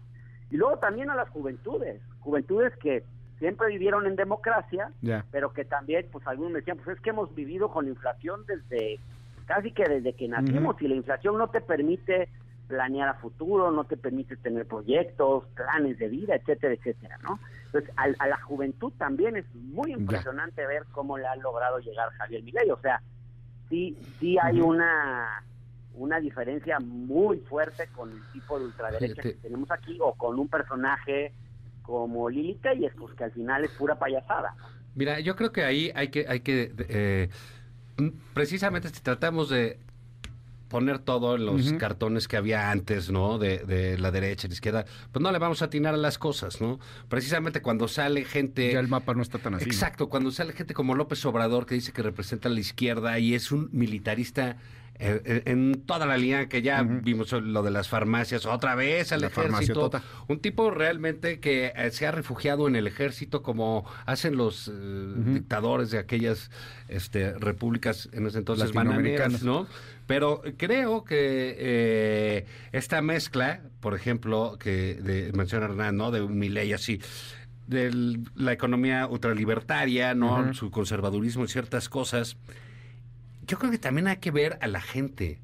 Y 0.51 0.57
luego 0.57 0.79
también 0.79 1.11
a 1.11 1.17
las 1.17 1.29
juventudes, 1.31 2.01
juventudes 2.21 2.73
que 2.77 3.03
siempre 3.39 3.69
vivieron 3.69 4.07
en 4.07 4.15
democracia, 4.17 4.93
pero 5.33 5.53
que 5.53 5.65
también, 5.65 6.07
pues 6.13 6.27
algunos 6.27 6.53
me 6.53 6.59
decían, 6.61 6.77
pues 6.79 6.97
es 6.97 7.03
que 7.03 7.11
hemos 7.11 7.35
vivido 7.35 7.71
con 7.71 7.89
inflación 7.89 8.45
desde, 8.47 9.01
casi 9.47 9.73
que 9.73 9.85
desde 9.85 10.13
que 10.13 10.29
nacimos, 10.29 10.81
y 10.81 10.89
la 10.89 10.95
inflación 10.95 11.37
no 11.37 11.49
te 11.49 11.61
permite 11.61 12.29
planear 12.69 13.09
a 13.09 13.15
futuro, 13.15 13.71
no 13.73 13.85
te 13.85 13.97
permite 13.97 14.37
tener 14.37 14.67
proyectos, 14.67 15.45
planes 15.55 15.99
de 15.99 16.09
vida, 16.09 16.37
etcétera, 16.37 16.73
etcétera, 16.75 17.19
¿no? 17.23 17.39
Entonces, 17.67 17.91
al- 17.97 18.17
a, 18.21 18.29
la 18.29 18.41
juventud 18.41 18.93
también 18.97 19.37
es 19.37 19.45
muy 19.55 19.93
impresionante 19.93 20.65
ver 20.67 20.85
cómo 20.93 21.19
le 21.19 21.27
ha 21.27 21.37
logrado 21.37 21.79
llegar 21.81 22.09
Javier 22.13 22.43
Milei, 22.43 22.71
o 22.71 22.79
sea, 22.79 23.03
sí, 23.69 23.97
sí 24.21 24.37
hay 24.41 24.61
una 24.61 25.43
una 25.97 26.19
diferencia 26.19 26.81
muy 26.81 27.39
fuerte 27.39 27.87
con 27.95 28.11
el 28.11 28.21
tipo 28.33 28.59
de 28.59 28.67
ultraderecha 28.67 29.23
Fíjate. 29.23 29.35
que 29.35 29.41
tenemos 29.41 29.71
aquí 29.71 29.97
o 30.01 30.13
con 30.15 30.39
un 30.39 30.49
personaje 30.49 31.33
como 31.83 32.29
Lili 32.29 32.55
Telles, 32.57 32.93
pues 32.99 33.15
que 33.15 33.25
al 33.25 33.33
final 33.33 33.65
es 33.65 33.71
pura 33.73 33.97
payasada. 33.99 34.57
Mira, 34.95 35.21
yo 35.21 35.37
creo 35.37 35.53
que 35.53 35.65
ahí 35.65 35.93
hay 35.95 36.09
que, 36.09 36.27
hay 36.29 36.41
que 36.41 36.73
eh, 36.89 37.29
precisamente 38.33 38.89
si 38.89 39.01
tratamos 39.03 39.51
de 39.51 39.79
poner 40.75 40.99
todo 40.99 41.37
en 41.37 41.47
los 41.47 41.73
cartones 41.75 42.27
que 42.27 42.37
había 42.37 42.73
antes, 42.73 43.09
¿no? 43.09 43.39
De, 43.39 43.59
de 43.59 43.97
la 43.97 44.11
derecha 44.11 44.49
la 44.49 44.55
izquierda, 44.55 44.85
pues 45.13 45.23
no 45.23 45.31
le 45.31 45.39
vamos 45.39 45.63
a 45.63 45.67
atinar 45.67 45.95
a 45.95 45.97
las 45.97 46.19
cosas, 46.19 46.61
¿no? 46.61 46.81
Precisamente 47.09 47.63
cuando 47.63 47.87
sale 47.87 48.25
gente... 48.25 48.73
Ya 48.73 48.81
el 48.81 48.89
mapa 48.89 49.15
no 49.15 49.23
está 49.23 49.39
tan 49.39 49.55
así. 49.55 49.67
¿no? 49.67 49.71
Exacto, 49.71 50.09
cuando 50.09 50.33
sale 50.33 50.53
gente 50.53 50.75
como 50.75 50.97
López 50.97 51.25
Obrador 51.27 51.67
que 51.67 51.77
dice 51.77 51.93
que 51.93 52.03
representa 52.03 52.49
a 52.49 52.53
la 52.53 52.59
izquierda 52.59 53.21
y 53.21 53.37
es 53.37 53.53
un 53.53 53.69
militarista 53.71 54.57
eh, 54.97 55.21
eh, 55.25 55.43
en 55.47 55.83
toda 55.87 56.07
la 56.07 56.17
línea 56.17 56.49
que 56.49 56.63
ya 56.63 56.83
vimos 56.83 57.33
lo 57.33 57.63
de 57.65 57.71
las 57.73 57.89
farmacias, 57.89 58.47
otra 58.47 58.77
vez 58.77 59.11
al 59.13 59.23
La 59.23 59.27
ejército. 59.27 59.91
Un 60.29 60.39
tipo 60.39 60.71
realmente 60.71 61.41
que 61.41 61.73
eh, 61.75 61.91
se 61.91 62.07
ha 62.07 62.13
refugiado 62.13 62.69
en 62.69 62.77
el 62.77 62.87
ejército 62.87 63.43
como 63.43 63.85
hacen 64.07 64.37
los 64.37 64.69
eh, 64.69 64.73
dictadores 65.17 65.91
de 65.91 65.99
aquellas 65.99 66.51
este, 66.89 67.33
repúblicas 67.33 68.09
en 68.13 68.27
ese 68.27 68.39
entonces 68.39 68.73
bananeras, 68.73 69.43
¿no? 69.43 69.67
Pero 70.07 70.43
creo 70.59 71.03
que 71.05 71.57
eh, 71.59 72.47
esta 72.73 73.01
mezcla, 73.03 73.63
por 73.81 73.95
ejemplo, 73.95 74.59
que 74.61 74.95
de, 74.95 75.33
menciona 75.33 75.65
Hernán, 75.65 75.97
¿no? 75.97 76.11
De 76.11 76.21
un 76.21 76.39
Milei 76.39 76.73
así, 76.73 77.01
de 77.67 78.19
la 78.37 78.53
economía 78.53 79.07
ultralibertaria, 79.07 80.15
¿no? 80.15 80.53
Su 80.55 80.71
conservadurismo 80.71 81.43
en 81.43 81.49
ciertas 81.49 81.89
cosas. 81.89 82.37
Yo 83.47 83.59
creo 83.59 83.71
que 83.71 83.79
también 83.79 84.07
hay 84.09 84.17
que 84.19 84.31
ver 84.31 84.59
a 84.61 84.67
la 84.67 84.81
gente. 84.81 85.41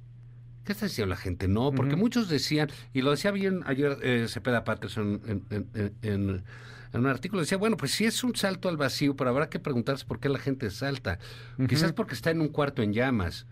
¿Qué 0.64 0.72
está 0.72 0.86
diciendo 0.86 1.10
la 1.10 1.16
gente? 1.16 1.48
No, 1.48 1.72
porque 1.72 1.96
muchos 1.96 2.28
decían, 2.28 2.70
y 2.92 3.02
lo 3.02 3.10
decía 3.10 3.30
bien 3.30 3.62
ayer 3.66 3.98
eh, 4.02 4.26
Cepeda 4.28 4.62
Patterson 4.64 5.20
en, 5.26 5.44
en- 5.50 5.66
en- 5.74 5.94
en- 6.02 6.44
en 6.92 7.00
un 7.00 7.06
artículo, 7.06 7.40
decía, 7.42 7.56
bueno, 7.56 7.76
pues 7.76 7.92
sí 7.92 8.04
es 8.04 8.22
un 8.24 8.34
salto 8.36 8.68
al 8.68 8.76
vacío, 8.76 9.16
pero 9.16 9.30
habrá 9.30 9.48
que 9.48 9.58
preguntarse 9.60 10.04
por 10.04 10.18
qué 10.20 10.28
la 10.28 10.38
gente 10.38 10.70
salta. 10.70 11.18
Quizás 11.68 11.92
porque 11.92 12.14
está 12.14 12.30
en 12.30 12.40
un 12.40 12.48
cuarto 12.48 12.82
en 12.82 12.92
llamas. 12.92 13.46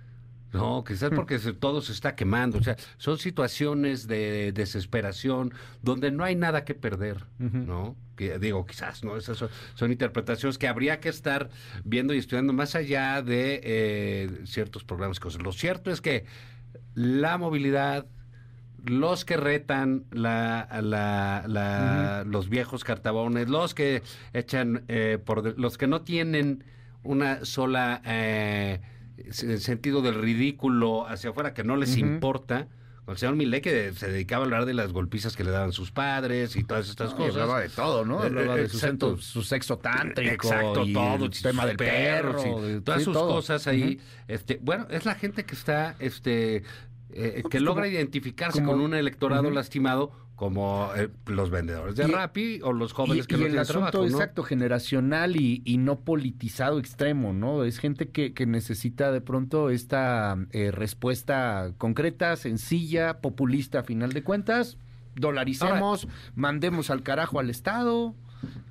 No, 0.52 0.82
quizás 0.82 1.10
porque 1.10 1.38
se- 1.38 1.52
todo 1.52 1.82
se 1.82 1.92
está 1.92 2.14
quemando. 2.16 2.58
O 2.58 2.62
sea, 2.62 2.76
son 2.96 3.18
situaciones 3.18 4.06
de 4.08 4.52
desesperación 4.52 5.52
donde 5.82 6.10
no 6.10 6.24
hay 6.24 6.36
nada 6.36 6.64
que 6.64 6.74
perder, 6.74 7.26
¿no? 7.38 7.96
Que, 8.16 8.38
digo, 8.38 8.64
quizás, 8.66 9.04
¿no? 9.04 9.16
Esas 9.16 9.36
son, 9.36 9.50
son 9.74 9.92
interpretaciones 9.92 10.56
que 10.58 10.66
habría 10.66 11.00
que 11.00 11.08
estar 11.10 11.50
viendo 11.84 12.14
y 12.14 12.18
estudiando 12.18 12.52
más 12.52 12.74
allá 12.74 13.20
de 13.22 13.60
eh, 13.62 14.30
ciertos 14.44 14.84
programas. 14.84 15.20
Cosas. 15.20 15.42
Lo 15.42 15.52
cierto 15.52 15.90
es 15.90 16.00
que 16.00 16.24
la 16.94 17.36
movilidad, 17.38 18.06
los 18.84 19.24
que 19.24 19.36
retan 19.36 20.04
la, 20.10 20.66
la- 20.82 21.44
la- 21.46 22.24
los 22.26 22.48
viejos 22.48 22.84
cartabones, 22.84 23.48
los 23.50 23.74
que 23.74 24.02
echan 24.32 24.84
eh, 24.88 25.18
por 25.24 25.58
los 25.58 25.76
que 25.78 25.86
no 25.86 26.00
tienen 26.02 26.64
una 27.02 27.44
sola 27.44 28.00
eh, 28.04 28.80
s- 29.28 29.58
sentido 29.58 30.02
del 30.02 30.14
ridículo 30.14 31.06
hacia 31.06 31.30
afuera 31.30 31.54
que 31.54 31.64
no 31.64 31.76
les 31.76 31.96
importa. 31.96 32.68
Con 33.04 33.14
el 33.14 33.18
señor 33.18 33.36
Milei 33.36 33.62
que 33.62 33.94
se 33.94 34.10
dedicaba 34.10 34.42
a 34.42 34.44
hablar 34.44 34.66
de 34.66 34.74
las 34.74 34.92
golpizas 34.92 35.34
que 35.34 35.42
le 35.42 35.50
daban 35.50 35.72
sus 35.72 35.90
padres 35.90 36.56
y 36.56 36.62
todas 36.64 36.90
estas 36.90 37.14
cosas. 37.14 37.32
hablaba 37.36 37.60
de 37.60 37.70
todo, 37.70 38.04
¿no? 38.04 38.22
Eh, 38.22 38.26
Hablaba 38.26 38.56
de 38.56 38.68
su, 38.68 38.76
exacto. 38.76 39.12
sento- 39.16 39.22
su 39.22 39.42
sexo 39.42 39.78
tántrico. 39.78 40.34
Exacto, 40.46 40.84
y 40.84 40.92
todo, 40.92 41.24
El 41.24 41.30
tema 41.42 41.64
del 41.64 41.76
perro. 41.78 42.42
y 42.76 42.80
todas 42.82 43.00
sí, 43.00 43.04
sus 43.06 43.14
todo. 43.14 43.28
cosas 43.30 43.66
ahí. 43.66 43.98
este, 44.28 44.58
bueno, 44.62 44.86
es 44.90 45.06
la 45.06 45.14
gente 45.14 45.44
que 45.44 45.54
está, 45.54 45.96
este, 46.00 46.56
eh, 46.56 47.36
que 47.36 47.42
Pues 47.50 47.62
logra 47.62 47.84
como- 47.84 47.94
identificarse 47.94 48.58
como- 48.60 48.72
con 48.72 48.80
un 48.82 48.92
electorado 48.92 49.50
lastimado 49.50 50.12
como 50.38 50.90
eh, 50.96 51.08
los 51.26 51.50
vendedores 51.50 51.96
de 51.96 52.06
Y- 52.06 52.12
Rappi 52.12 52.60
o 52.62 52.72
los 52.72 52.92
Y, 52.92 52.94
jóvenes 52.94 53.26
que 53.26 53.34
y 53.34 53.38
no 53.38 53.42
el 53.46 53.50
tienen 53.50 53.60
asunto 53.62 53.90
trabajo, 53.90 53.98
¿no? 54.08 54.16
exacto, 54.18 54.42
generacional 54.44 55.34
y, 55.34 55.62
y 55.64 55.78
no 55.78 55.98
politizado 55.98 56.78
extremo, 56.78 57.32
¿no? 57.32 57.64
Es 57.64 57.78
gente 57.78 58.10
que, 58.10 58.32
que 58.34 58.46
necesita 58.46 59.10
de 59.10 59.20
pronto 59.20 59.68
esta 59.68 60.38
eh, 60.52 60.70
respuesta 60.70 61.72
concreta, 61.76 62.36
sencilla, 62.36 63.20
populista 63.20 63.80
a 63.80 63.82
final 63.82 64.12
de 64.12 64.22
cuentas. 64.22 64.78
Dolaricemos, 65.16 66.06
mandemos 66.36 66.90
al 66.90 67.02
carajo 67.02 67.40
al 67.40 67.50
Estado 67.50 68.14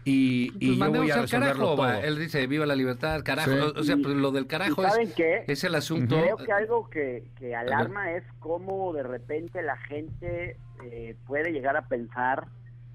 y, 0.06 0.52
Pues 0.52 0.62
y 0.62 0.66
yo 0.66 0.72
voy 0.72 0.80
mandemos 0.80 1.12
a 1.12 1.22
resolverlo 1.22 1.54
carajo, 1.54 1.76
todo. 1.76 1.94
Él 1.94 2.20
dice, 2.20 2.48
viva 2.48 2.66
la 2.66 2.76
libertad, 2.76 3.22
carajo. 3.24 3.52
Sí. 3.52 3.74
O 3.76 3.84
sea, 3.84 3.98
pues 3.98 4.16
lo 4.16 4.32
del 4.32 4.46
¿Y 4.46 4.48
carajo 4.48 4.86
es, 4.86 5.14
qué? 5.14 5.44
es 5.48 5.64
el 5.64 5.76
asunto. 5.76 6.20
Creo 6.20 6.38
que 6.38 6.52
algo 6.52 6.90
que, 6.90 7.26
que 7.38 7.56
alarma 7.56 8.12
es 8.14 8.24
cómo 8.40 8.94
de 8.94 9.04
repente 9.04 9.62
la 9.62 9.78
gente 9.78 10.58
eh, 10.84 11.16
puede 11.26 11.52
llegar 11.52 11.76
a 11.76 11.88
pensar 11.88 12.48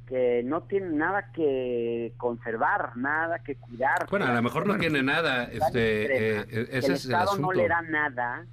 que 0.07 0.43
no 0.45 0.63
tiene 0.63 0.91
nada 0.91 1.31
que 1.33 2.13
conservar, 2.17 2.97
nada 2.97 3.39
que 3.41 3.57
cuidar. 3.57 4.07
Bueno, 4.11 4.27
a 4.27 4.33
lo 4.35 4.43
mejor 4.43 4.67
no 4.67 4.77
tiene 4.79 5.03
nada. 5.03 5.45
Este, 5.45 6.05
eh, 6.05 6.41
eh, 6.41 6.47
que 6.47 6.61
el 6.61 6.69
es 6.71 6.85
el 6.85 6.93
Estado 6.95 7.31
asunto. 7.31 7.47
no 7.47 7.53
le 7.53 7.69
da 7.69 7.83
nada, 7.83 8.47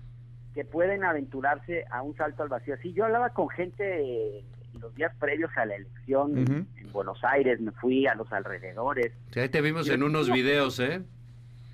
que 0.54 0.66
pueden 0.66 1.04
aventurarse 1.04 1.86
a 1.92 2.02
un 2.02 2.16
salto 2.16 2.44
al 2.44 2.50
vacío. 2.50 2.76
Sí, 2.82 2.94
yo 2.94 3.06
hablaba 3.06 3.30
con 3.32 3.50
gente 3.50 4.44
los 4.80 4.94
días 4.96 5.14
previos 5.20 5.52
a 5.58 5.66
la 5.66 5.76
elección 5.76 6.38
en 6.38 6.92
Buenos 6.92 7.24
Aires, 7.24 7.60
me 7.62 7.72
fui 7.72 8.08
a 8.08 8.16
los 8.16 8.32
alrededores. 8.32 9.12
Sí, 9.32 9.40
ahí 9.40 9.50
te 9.50 9.62
vimos 9.62 9.88
en 9.90 10.04
unos 10.04 10.32
videos, 10.32 10.80
¿eh? 10.80 11.02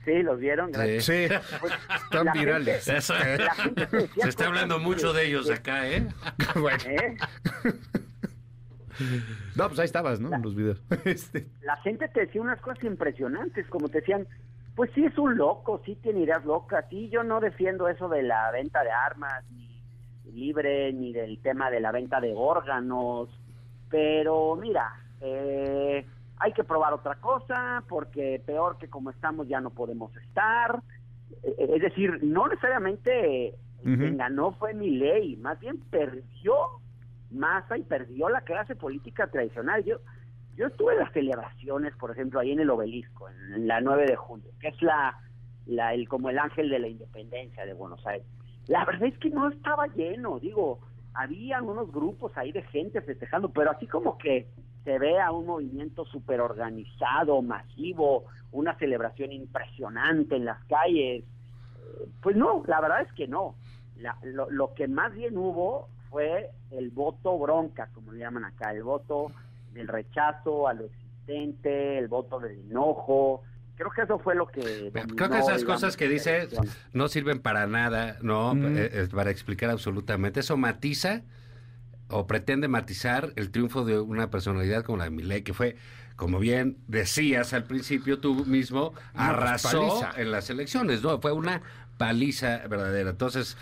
Sí, 0.03 0.21
los 0.21 0.39
vieron. 0.39 0.71
Gracias. 0.71 1.05
Sí, 1.05 1.27
Pues, 1.59 1.73
están 2.03 2.27
virales. 2.33 2.85
gente- 2.85 3.87
Se 4.21 4.29
está 4.29 4.45
hablando 4.47 4.77
mucho 4.79 5.13
de 5.13 5.25
ellos 5.27 5.47
que- 5.47 5.53
acá, 5.53 5.87
¿eh? 5.89 6.07
Bueno, 6.55 6.77
¿eh? 6.85 7.17
no, 9.55 9.67
pues 9.67 9.79
ahí 9.79 9.85
estabas, 9.85 10.19
¿no? 10.19 10.33
En 10.33 10.41
los 10.41 10.55
videos. 10.55 10.81
Este, 11.05 11.47
la 11.63 11.75
gente 11.77 12.07
te 12.09 12.21
decía 12.21 12.41
unas 12.41 12.59
cosas 12.61 12.83
impresionantes, 12.83 13.65
como 13.67 13.89
te 13.89 13.99
decían, 13.99 14.27
pues 14.75 14.91
sí 14.93 15.03
es 15.05 15.17
un 15.17 15.37
loco, 15.37 15.81
sí 15.85 15.97
tiene 16.01 16.21
ideas 16.21 16.43
locas, 16.45 16.85
sí, 16.89 17.09
yo 17.09 17.23
no 17.23 17.39
defiendo 17.39 17.87
eso 17.87 18.07
de 18.09 18.23
la 18.23 18.51
venta 18.51 18.83
de 18.83 18.91
armas 18.91 19.43
ni 19.51 19.74
libre, 20.33 20.91
ni 20.93 21.13
del 21.13 21.39
tema 21.39 21.69
de 21.69 21.79
la 21.79 21.91
venta 21.91 22.19
de 22.19 22.33
órganos, 22.35 23.29
pero 23.89 24.55
mira, 24.55 24.93
eh, 25.21 26.05
hay 26.37 26.53
que 26.53 26.63
probar 26.63 26.93
otra 26.93 27.15
cosa, 27.15 27.83
porque 27.87 28.41
peor 28.45 28.77
que 28.77 28.89
como 28.89 29.09
estamos 29.09 29.47
ya 29.47 29.59
no 29.61 29.69
podemos 29.69 30.15
estar, 30.17 30.81
Eh, 31.43 31.75
es 31.75 31.81
decir, 31.81 32.19
no 32.23 32.47
necesariamente 32.47 33.55
quien 33.81 34.17
ganó 34.17 34.51
fue 34.53 34.73
mi 34.73 34.89
ley, 34.91 35.35
más 35.37 35.59
bien 35.59 35.79
perdió 35.91 36.53
Massa 37.31 37.77
y 37.77 37.83
perdió 37.83 38.29
la 38.29 38.41
clase 38.41 38.75
política 38.75 39.27
tradicional. 39.27 39.83
Yo, 39.83 39.97
yo 40.55 40.67
estuve 40.67 40.93
en 40.93 40.99
las 40.99 41.11
celebraciones, 41.13 41.93
por 41.97 42.11
ejemplo, 42.11 42.39
ahí 42.39 42.51
en 42.51 42.59
el 42.61 42.69
obelisco, 42.69 43.27
en 43.29 43.67
la 43.67 43.81
9 43.81 44.05
de 44.07 44.15
julio, 44.15 44.49
que 44.59 44.69
es 44.69 44.81
la, 44.81 45.19
la 45.65 45.93
el 45.93 46.07
como 46.07 46.29
el 46.29 46.39
ángel 46.39 46.69
de 46.69 46.79
la 46.79 46.87
independencia 46.87 47.65
de 47.65 47.73
Buenos 47.73 48.05
Aires. 48.07 48.27
La 48.67 48.85
verdad 48.85 49.07
es 49.07 49.17
que 49.19 49.29
no 49.29 49.49
estaba 49.49 49.87
lleno, 49.87 50.39
digo, 50.39 50.79
había 51.13 51.61
unos 51.61 51.91
grupos 51.91 52.31
ahí 52.35 52.51
de 52.51 52.63
gente 52.63 53.01
festejando, 53.01 53.49
pero 53.49 53.71
así 53.71 53.87
como 53.87 54.17
que 54.17 54.47
se 54.83 54.99
vea 54.99 55.31
un 55.31 55.45
movimiento 55.45 56.05
súper 56.05 56.41
organizado, 56.41 57.41
masivo, 57.41 58.25
una 58.51 58.75
celebración 58.77 59.31
impresionante 59.31 60.35
en 60.35 60.45
las 60.45 60.63
calles, 60.65 61.23
eh, 61.23 62.07
pues 62.21 62.35
no, 62.35 62.63
la 62.67 62.81
verdad 62.81 63.01
es 63.01 63.11
que 63.13 63.27
no. 63.27 63.55
La- 63.97 64.17
lo, 64.23 64.73
que 64.73 64.87
más 64.87 65.13
bien 65.13 65.37
hubo 65.37 65.87
fue 66.09 66.49
el 66.71 66.89
voto 66.89 67.37
bronca, 67.37 67.89
como 67.93 68.11
le 68.11 68.19
llaman 68.19 68.45
acá, 68.45 68.71
el 68.71 68.83
voto 68.83 69.31
del 69.73 69.87
rechazo 69.87 70.67
a 70.67 70.73
lo 70.73 70.85
existente, 70.85 71.97
el 71.97 72.07
voto 72.07 72.39
del 72.39 72.59
enojo. 72.59 73.41
Creo 73.77 73.91
que 73.91 74.01
eso 74.03 74.17
fue 74.19 74.35
lo 74.35 74.47
que... 74.47 74.91
Creo 74.93 75.29
que 75.29 75.37
esas 75.39 75.57
digamos, 75.59 75.63
cosas 75.65 75.97
que 75.97 76.07
dice 76.07 76.47
no 76.93 77.07
sirven 77.09 77.39
para 77.39 77.67
nada, 77.67 78.17
¿no? 78.21 78.55
Mm. 78.55 78.77
Eh, 78.77 79.07
para 79.13 79.31
explicar 79.31 79.69
absolutamente. 79.69 80.39
Eso 80.39 80.55
matiza 80.57 81.23
o 82.07 82.27
pretende 82.27 82.67
matizar 82.67 83.33
el 83.35 83.51
triunfo 83.51 83.83
de 83.83 83.99
una 83.99 84.29
personalidad 84.29 84.83
como 84.83 84.99
la 84.99 85.05
de 85.05 85.09
Milei, 85.09 85.41
que 85.43 85.53
fue, 85.53 85.75
como 86.15 86.39
bien 86.39 86.77
decías 86.87 87.51
al 87.53 87.63
principio 87.65 88.19
tú 88.19 88.45
mismo, 88.45 88.93
Una 89.15 89.29
arrasó 89.29 89.87
paliza. 90.01 90.21
en 90.21 90.31
las 90.31 90.49
elecciones, 90.49 91.01
¿no? 91.03 91.19
Fue 91.19 91.31
una 91.33 91.61
paliza 91.97 92.65
verdadera. 92.69 93.09
Entonces, 93.09 93.57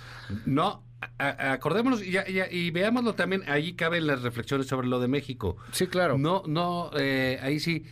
no, 0.46 0.84
a- 1.17 1.25
a- 1.29 1.53
acordémonos 1.53 2.03
y, 2.03 2.12
ya- 2.12 2.27
ya- 2.27 2.51
y 2.51 2.70
veámoslo 2.72 3.15
también, 3.15 3.43
ahí 3.48 3.74
caben 3.74 4.05
las 4.08 4.22
reflexiones 4.24 4.67
sobre 4.67 4.88
lo 4.88 5.00
de 5.00 5.08
México. 5.08 5.58
sí, 5.72 5.88
claro. 5.88 6.17
No, 6.17 6.43
no, 6.46 6.91
eh, 6.98 7.39
ahí 7.41 7.60
sí. 7.60 7.86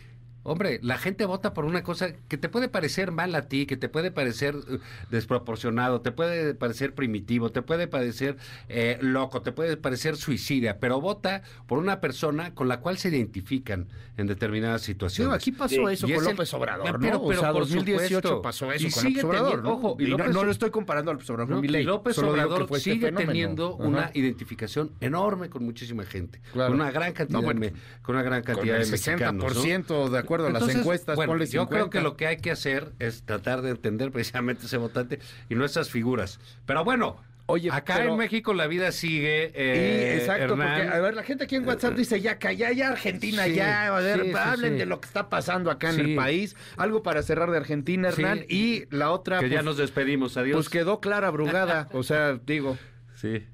Hombre, 0.44 0.80
la 0.82 0.98
gente 0.98 1.24
vota 1.24 1.54
por 1.54 1.64
una 1.64 1.82
cosa 1.84 2.12
que 2.28 2.36
te 2.36 2.48
puede 2.48 2.68
parecer 2.68 3.12
mal 3.12 3.34
a 3.34 3.42
ti, 3.48 3.64
que 3.66 3.76
te 3.76 3.88
puede 3.88 4.10
parecer 4.10 4.56
eh, 4.68 4.78
desproporcionado, 5.10 6.00
te 6.00 6.10
puede 6.12 6.54
parecer 6.54 6.94
primitivo, 6.94 7.50
te 7.52 7.62
puede 7.62 7.86
parecer 7.86 8.36
eh, 8.68 8.98
loco, 9.00 9.42
te 9.42 9.52
puede 9.52 9.76
parecer 9.76 10.16
suicida, 10.16 10.78
pero 10.80 11.00
vota 11.00 11.42
por 11.66 11.78
una 11.78 12.00
persona 12.00 12.54
con 12.54 12.66
la 12.68 12.80
cual 12.80 12.98
se 12.98 13.08
identifican 13.10 13.86
en 14.16 14.26
determinadas 14.26 14.82
situaciones. 14.82 15.34
aquí 15.34 15.52
pasó 15.52 15.88
eso 15.88 16.06
Y 16.08 16.12
con 16.14 16.24
es 16.24 16.30
López 16.30 16.52
Obrador, 16.54 16.92
¿no? 16.92 16.98
Pero- 17.00 17.20
o 17.22 17.28
pero 17.28 17.40
sea, 17.40 17.52
por 17.52 17.62
2018 17.62 18.04
supuesto. 18.06 18.42
pasó 18.42 18.72
eso 18.72 18.86
Y 18.86 18.90
con 18.90 19.04
López 19.04 19.24
Obrador, 19.24 19.62
¿no? 19.62 19.72
ojo, 19.72 19.96
y 20.00 20.06
no, 20.10 20.18
no 20.18 20.44
lo 20.44 20.50
estoy 20.50 20.70
comparando 20.70 21.10
a 21.10 21.14
López 21.14 21.30
Obrador 21.30 21.50
¿no? 21.50 21.56
con 21.56 21.62
Milei. 21.62 21.84
López 21.84 22.16
solo 22.16 22.30
Obrador 22.32 22.66
fue 22.68 22.78
este 22.78 22.92
sigue 22.94 23.12
teniendo 23.12 23.74
Ajá. 23.78 23.88
una 23.88 24.10
identificación 24.14 24.90
enorme 25.00 25.48
con 25.48 25.64
muchísima 25.64 26.04
gente, 26.04 26.40
Claro. 26.52 26.72
con 26.72 26.80
una 26.80 26.90
gran 26.90 27.12
cantidad, 27.12 27.38
No, 27.38 27.44
bueno, 27.44 27.60
de, 27.60 27.72
con 28.02 28.16
una 28.16 28.22
gran 28.24 28.42
Con 28.42 28.58
el 28.58 28.66
de 28.66 28.90
mexicanos, 28.90 29.34
¿no? 29.34 29.48
60% 29.48 30.10
de 30.10 30.18
acuerdo 30.18 30.31
a 30.40 30.44
las 30.44 30.54
Entonces, 30.62 30.80
encuestas, 30.80 31.16
bueno, 31.16 31.32
ponle 31.32 31.46
yo 31.46 31.62
50. 31.62 31.68
creo 31.74 31.90
que 31.90 32.00
lo 32.00 32.16
que 32.16 32.26
hay 32.26 32.36
que 32.38 32.50
hacer 32.50 32.92
es 32.98 33.22
tratar 33.24 33.62
de 33.62 33.70
entender 33.70 34.10
precisamente 34.10 34.66
ese 34.66 34.76
votante 34.78 35.18
y 35.48 35.54
no 35.54 35.64
esas 35.64 35.90
figuras. 35.90 36.40
Pero 36.66 36.84
bueno, 36.84 37.16
Oye, 37.46 37.70
acá 37.72 37.96
pero- 37.96 38.12
en 38.12 38.18
México 38.18 38.54
la 38.54 38.66
vida 38.68 38.92
sigue. 38.92 39.46
Y, 39.48 39.52
eh, 39.56 40.16
exacto, 40.20 40.54
Hernán. 40.54 40.80
porque, 40.82 40.96
a 40.96 41.00
ver, 41.00 41.14
la 41.14 41.22
gente 41.24 41.44
aquí 41.44 41.56
en 41.56 41.66
WhatsApp 41.66 41.94
dice, 41.94 42.20
ya, 42.20 42.38
que 42.38 42.56
ya, 42.56 42.70
ya, 42.72 42.88
Argentina, 42.90 43.44
Sí, 43.44 43.54
ya, 43.54 43.94
a 43.94 44.00
ver, 44.00 44.22
sí, 44.22 44.32
hablen 44.34 44.72
sí. 44.74 44.78
de 44.78 44.86
lo 44.86 45.00
que 45.00 45.06
está 45.08 45.28
pasando 45.28 45.70
acá 45.70 45.90
en 45.90 46.00
el 46.00 46.14
país. 46.16 46.56
Algo 46.76 47.02
para 47.02 47.20
cerrar 47.22 47.50
de 47.50 47.56
Argentina. 47.58 48.08
Hernán. 48.10 48.44
Y 48.48 48.84
la 48.94 49.10
otra, 49.10 49.40
que 49.40 49.48
ya 49.48 49.56
pues, 49.56 49.64
nos 49.66 49.76
despedimos. 49.76 50.36
Adiós. 50.36 50.54
pues 50.54 50.68
quedó 50.68 51.00
clara 51.00 51.30
Brugada. 51.30 51.88
o 51.92 52.02
sea, 52.04 52.34
digo, 52.46 52.78
Sí. 53.16 53.44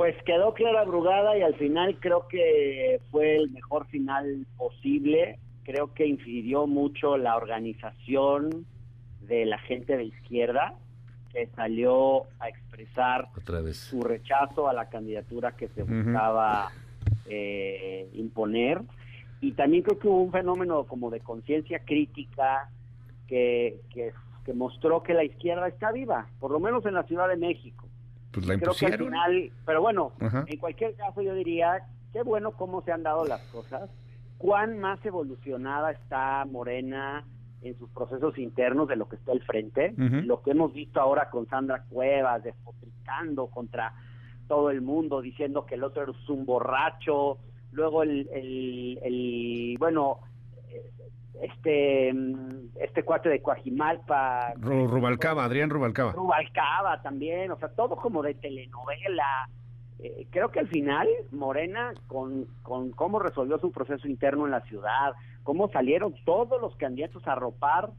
Pues 0.00 0.16
quedó 0.24 0.54
clara 0.54 0.84
Brugada 0.84 1.36
y 1.36 1.42
al 1.42 1.56
final 1.56 1.98
creo 2.00 2.26
que 2.26 3.02
fue 3.10 3.36
el 3.36 3.50
mejor 3.50 3.86
final 3.88 4.46
posible. 4.56 5.38
Creo 5.62 5.92
que 5.92 6.06
incidió 6.06 6.66
mucho 6.66 7.18
la 7.18 7.36
organización 7.36 8.64
de 9.20 9.44
la 9.44 9.58
gente 9.58 9.98
de 9.98 10.04
izquierda 10.04 10.72
que 11.30 11.48
salió 11.48 12.22
a 12.38 12.48
expresar 12.48 13.28
Otra 13.36 13.60
vez. 13.60 13.76
su 13.76 14.00
rechazo 14.00 14.70
a 14.70 14.72
la 14.72 14.88
candidatura 14.88 15.52
que 15.52 15.68
se 15.68 15.82
buscaba 15.82 16.72
eh, 17.26 18.08
imponer. 18.14 18.80
Y 19.42 19.52
también 19.52 19.82
creo 19.82 19.98
que 19.98 20.08
hubo 20.08 20.22
un 20.22 20.32
fenómeno 20.32 20.84
como 20.84 21.10
de 21.10 21.20
conciencia 21.20 21.80
crítica 21.80 22.70
que, 23.28 23.82
que, 23.92 24.14
que 24.46 24.54
mostró 24.54 25.02
que 25.02 25.12
la 25.12 25.24
izquierda 25.24 25.68
está 25.68 25.92
viva, 25.92 26.26
por 26.40 26.52
lo 26.52 26.58
menos 26.58 26.86
en 26.86 26.94
la 26.94 27.02
Ciudad 27.02 27.28
de 27.28 27.36
México 27.36 27.89
pues 28.32 28.46
la 28.46 28.56
creo 28.58 28.72
que 28.78 28.86
al 28.86 28.98
final, 28.98 29.52
pero 29.66 29.80
bueno, 29.82 30.12
Ajá. 30.20 30.44
en 30.46 30.58
cualquier 30.58 30.94
caso 30.94 31.20
yo 31.22 31.34
diría, 31.34 31.86
qué 32.12 32.22
bueno 32.22 32.52
cómo 32.52 32.82
se 32.82 32.92
han 32.92 33.02
dado 33.02 33.24
las 33.24 33.40
cosas, 33.48 33.90
cuán 34.38 34.78
más 34.78 35.04
evolucionada 35.04 35.90
está 35.92 36.44
Morena 36.50 37.24
en 37.62 37.76
sus 37.78 37.90
procesos 37.90 38.38
internos 38.38 38.88
de 38.88 38.96
lo 38.96 39.08
que 39.08 39.16
está 39.16 39.32
al 39.32 39.42
frente. 39.42 39.92
Lo 39.96 40.42
que 40.42 40.52
hemos 40.52 40.72
visto 40.72 40.98
ahora 41.00 41.28
con 41.28 41.46
Sandra 41.48 41.84
Cuevas, 41.90 42.42
despotricando 42.42 43.48
contra 43.48 43.92
todo 44.48 44.70
el 44.70 44.80
mundo, 44.80 45.20
diciendo 45.20 45.66
que 45.66 45.74
el 45.74 45.84
otro 45.84 46.10
es 46.10 46.28
un 46.30 46.46
borracho. 46.46 47.36
Luego 47.72 48.02
el, 48.02 48.28
el, 48.32 48.98
el- 49.02 49.76
bueno, 49.78 50.20
este, 51.42 52.12
mm, 52.12 52.68
este 52.80 53.02
cuate 53.04 53.28
de 53.28 53.40
Coajimalpa, 53.42 54.54
Ru- 54.54 54.88
Rubalcaba, 54.88 55.44
Adrián 55.44 55.70
Rubalcaba. 55.70 56.12
Rubalcaba 56.12 57.00
también, 57.02 57.50
o 57.50 57.56
sea, 57.58 57.68
todo 57.68 57.96
como 57.96 58.22
de 58.22 58.34
telenovela. 58.34 59.48
Eh, 59.98 60.26
creo 60.30 60.50
que 60.50 60.60
al 60.60 60.68
final 60.68 61.08
Morena, 61.30 61.92
con, 62.06 62.46
con 62.62 62.90
cómo 62.92 63.18
resolvió 63.18 63.58
su 63.58 63.70
proceso 63.70 64.08
interno 64.08 64.46
en 64.46 64.50
la 64.52 64.62
ciudad, 64.62 65.12
cómo 65.42 65.68
salieron 65.70 66.14
todos 66.24 66.60
los 66.60 66.74
candidatos 66.76 67.26
a 67.28 67.34
ropar 67.34 67.90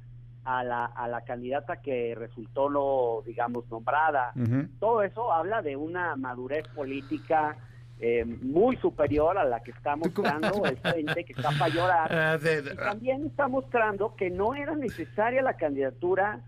a 0.43 0.63
la, 0.63 0.85
a 0.85 1.07
la 1.07 1.21
candidata 1.21 1.77
que 1.77 2.15
resultó, 2.15 2.69
no, 2.71 3.21
digamos, 3.25 3.69
nombrada, 3.69 4.31
todo 4.79 5.03
eso 5.03 5.31
habla 5.31 5.61
de 5.61 5.75
una 5.75 6.15
madurez 6.15 6.67
política 6.69 7.57
eh, 8.03 8.25
muy 8.25 8.75
superior 8.77 9.38
a 9.38 9.46
la 9.46 9.62
que 9.62 9.70
está 9.70 9.96
mostrando 9.96 10.65
el 10.65 10.75
frente, 10.77 11.24
que 11.24 11.34
está 11.34 11.51
para 11.51 11.70
llorar. 11.74 12.12
Ah, 12.12 12.39
Y 12.41 12.75
también 12.75 13.27
está 13.27 13.48
mostrando 13.48 14.15
que 14.15 14.31
no 14.31 14.55
era 14.55 14.75
necesaria 14.75 15.43
la 15.43 15.55
candidatura 15.55 16.41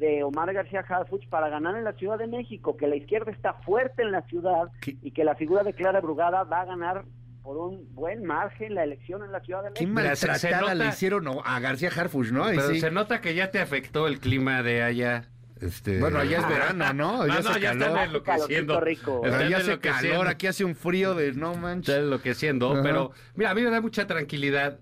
de 0.00 0.24
Omar 0.24 0.52
García 0.52 0.84
Harfuch 0.86 1.28
para 1.28 1.48
ganar 1.48 1.76
en 1.76 1.84
la 1.84 1.92
Ciudad 1.92 2.18
de 2.18 2.26
México, 2.26 2.76
que 2.76 2.88
la 2.88 2.96
izquierda 2.96 3.30
está 3.30 3.54
fuerte 3.54 4.02
en 4.02 4.10
la 4.10 4.22
ciudad 4.22 4.68
¿Qué? 4.80 4.96
y 5.00 5.12
que 5.12 5.22
la 5.24 5.36
figura 5.36 5.62
de 5.62 5.72
Clara 5.72 6.00
Brugada 6.00 6.42
va 6.42 6.62
a 6.62 6.64
ganar 6.64 7.04
por 7.42 7.56
un 7.56 7.94
buen 7.94 8.24
margen 8.24 8.74
la 8.74 8.82
elección 8.82 9.22
en 9.22 9.30
la 9.30 9.38
Ciudad 9.40 9.62
de 9.62 9.72
Qué 9.74 9.86
México. 9.86 10.16
Se 10.16 10.28
maltratada 10.28 10.74
le 10.74 10.88
hicieron 10.88 11.28
a 11.44 11.60
García 11.60 11.90
Harfuch, 11.96 12.32
¿no? 12.32 12.46
Pero 12.46 12.70
sí. 12.70 12.80
se 12.80 12.90
nota 12.90 13.20
que 13.20 13.36
ya 13.36 13.52
te 13.52 13.60
afectó 13.60 14.08
el 14.08 14.18
clima 14.18 14.64
de 14.64 14.82
allá. 14.82 15.28
Este... 15.60 15.98
Bueno, 16.00 16.18
allá 16.18 16.38
es 16.40 16.48
verano, 16.48 16.92
¿no? 16.92 17.12
No, 17.26 17.26
Ya 17.26 17.40
no, 17.40 17.50
hace 17.50 17.60
ya 17.60 17.68
calor. 17.70 17.88
están 17.88 18.04
enloqueciendo. 18.08 18.80
Rico. 18.80 19.22
Están 19.24 19.40
Allá 19.42 19.56
hace 19.56 19.66
enloqueciendo. 19.66 20.10
calor, 20.10 20.28
aquí 20.28 20.46
hace 20.46 20.64
un 20.64 20.76
frío 20.76 21.14
de 21.14 21.32
no 21.32 21.48
Está 21.50 21.60
manches. 21.60 21.94
enloqueciendo, 21.96 22.72
Ajá. 22.72 22.82
pero 22.82 23.12
mira, 23.34 23.50
a 23.50 23.54
mí 23.54 23.62
me 23.62 23.70
da 23.70 23.80
mucha 23.80 24.06
tranquilidad 24.06 24.78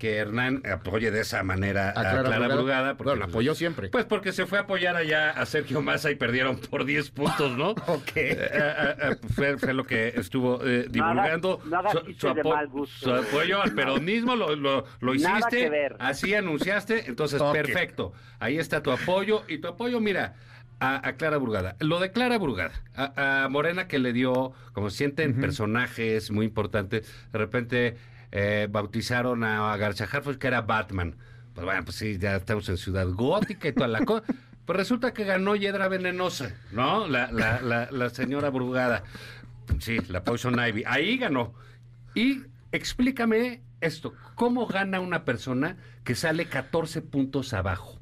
que 0.00 0.16
Hernán 0.16 0.62
apoye 0.66 1.10
de 1.10 1.20
esa 1.20 1.42
manera 1.44 1.90
a 1.90 1.92
Clara, 1.92 2.48
Brugada. 2.48 2.96
porque, 2.96 3.10
Bueno, 3.10 3.18
la 3.20 3.26
apoyó 3.26 3.54
siempre. 3.54 3.90
Pues 3.90 4.06
porque 4.06 4.32
se 4.32 4.46
fue 4.46 4.58
a 4.58 4.62
apoyar 4.62 4.96
allá 4.96 5.30
a 5.30 5.44
Sergio 5.46 5.82
Massa 5.82 6.10
y 6.10 6.14
perdieron 6.14 6.58
por 6.58 6.84
10 6.86 7.10
puntos, 7.10 7.56
¿no? 7.56 7.70
Ok. 7.86 8.16
Eh, 8.16 8.36
eh, 8.40 8.94
eh, 9.02 9.16
fue, 9.34 9.58
fue 9.58 9.74
lo 9.74 9.84
que 9.84 10.08
estuvo 10.16 10.66
eh, 10.66 10.86
divulgando. 10.90 11.60
no 11.66 11.78
hagas 11.78 11.92
su, 11.92 12.00
chistes 12.00 12.34
de 12.34 12.40
apo- 12.40 12.54
mal 12.54 12.66
gusto. 12.68 12.98
su 13.04 13.14
apoyo 13.14 13.60
al 13.62 13.72
peronismo 13.74 14.34
lo, 14.36 14.56
lo, 14.56 14.86
lo 15.00 15.14
Nada 15.14 15.38
hiciste, 15.38 15.56
que 15.64 15.68
ver. 15.70 15.96
así 15.98 16.34
anunciaste, 16.34 17.04
entonces 17.06 17.40
perfecto. 17.52 18.12
Ahí 18.38 18.58
está 18.58 18.82
tu 18.82 18.90
apoyo 18.90 19.42
y 19.48 19.58
tu 19.58 19.68
apoyo, 19.68 20.00
mira, 20.00 20.34
a, 20.80 21.06
a 21.06 21.12
Clara 21.16 21.36
Brugada. 21.36 21.76
Lo 21.80 22.00
de 22.00 22.10
Clara 22.10 22.38
Brugada, 22.38 22.72
a, 22.94 23.44
a 23.44 23.48
Morena 23.50 23.86
que 23.86 23.98
le 23.98 24.14
dio, 24.14 24.52
como 24.72 24.88
sienten 24.88 25.38
personajes 25.38 26.30
muy 26.30 26.46
importantes, 26.46 27.06
de 27.32 27.38
repente 27.38 27.96
eh, 28.32 28.68
bautizaron 28.70 29.44
a, 29.44 29.76
García 29.76 30.08
Harfuch 30.10 30.38
que 30.38 30.46
era 30.46 30.62
Batman. 30.62 31.16
Pues 31.54 31.64
bueno, 31.64 31.84
pues 31.84 31.96
sí, 31.96 32.16
ya 32.18 32.36
estamos 32.36 32.68
en 32.68 32.76
Ciudad 32.76 33.06
Gótica 33.08 33.68
y 33.68 33.72
toda 33.72 33.88
la 33.88 34.04
cosa. 34.04 34.24
Pues 34.66 34.76
resulta 34.78 35.12
que 35.12 35.24
ganó 35.24 35.56
Hiedra 35.56 35.88
Venenosa, 35.88 36.54
¿no? 36.70 37.08
La, 37.08 37.32
la, 37.32 37.60
la, 37.60 37.88
la 37.90 38.08
señora 38.10 38.50
Brugada. 38.50 39.02
Sí, 39.80 39.98
la 40.08 40.22
Poison 40.22 40.54
Ivy. 40.64 40.84
Ahí 40.86 41.18
ganó. 41.18 41.54
Y 42.14 42.42
explícame 42.70 43.62
esto. 43.80 44.14
¿Cómo 44.36 44.66
gana 44.66 45.00
una 45.00 45.24
persona 45.24 45.76
que 46.04 46.14
sale 46.14 46.44
14 46.46 47.02
puntos 47.02 47.52
abajo? 47.52 47.98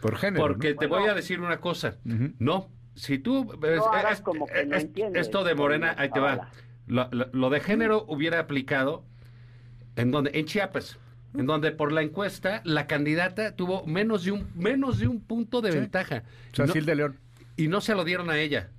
Por 0.00 0.16
género. 0.16 0.46
Porque 0.46 0.72
¿no? 0.72 0.78
te 0.80 0.86
Bueno. 0.86 1.02
voy 1.04 1.10
a 1.10 1.14
decir 1.14 1.40
una 1.40 1.60
cosa. 1.60 1.96
No, 2.04 2.70
si 2.94 3.18
tú... 3.18 3.52
es- 3.62 3.80
hagas 3.92 4.12
es- 4.12 4.20
como 4.22 4.46
que 4.46 4.64
no 4.64 4.76
entiendes, 4.76 5.26
esto 5.26 5.44
de 5.44 5.54
Morena, 5.54 5.94
ahí 5.98 6.08
te 6.10 6.20
va. 6.20 6.36
Zavala. 6.36 6.50
Lo, 6.86 7.08
lo- 7.10 7.28
lo 7.32 7.50
de 7.50 7.60
género 7.60 8.06
hubiera 8.08 8.38
aplicado 8.38 9.04
en 9.98 10.10
donde 10.10 10.30
en 10.34 10.44
Chiapas, 10.46 10.98
en 11.36 11.46
donde 11.46 11.72
por 11.72 11.92
la 11.92 12.02
encuesta 12.02 12.62
la 12.64 12.86
candidata 12.86 13.54
tuvo 13.54 13.84
menos 13.86 14.24
de 14.24 14.32
un 14.32 14.46
menos 14.54 14.98
de 14.98 15.08
un 15.08 15.20
punto 15.20 15.60
de 15.60 15.72
Sí. 15.72 15.78
ventaja. 15.78 16.22
Chacil 16.52 16.82
No- 16.82 16.86
de 16.86 16.94
León. 16.94 17.16
y 17.56 17.68
no 17.68 17.80
se 17.80 17.94
lo 17.94 18.04
dieron 18.04 18.30
a 18.30 18.38
ella. 18.38 18.70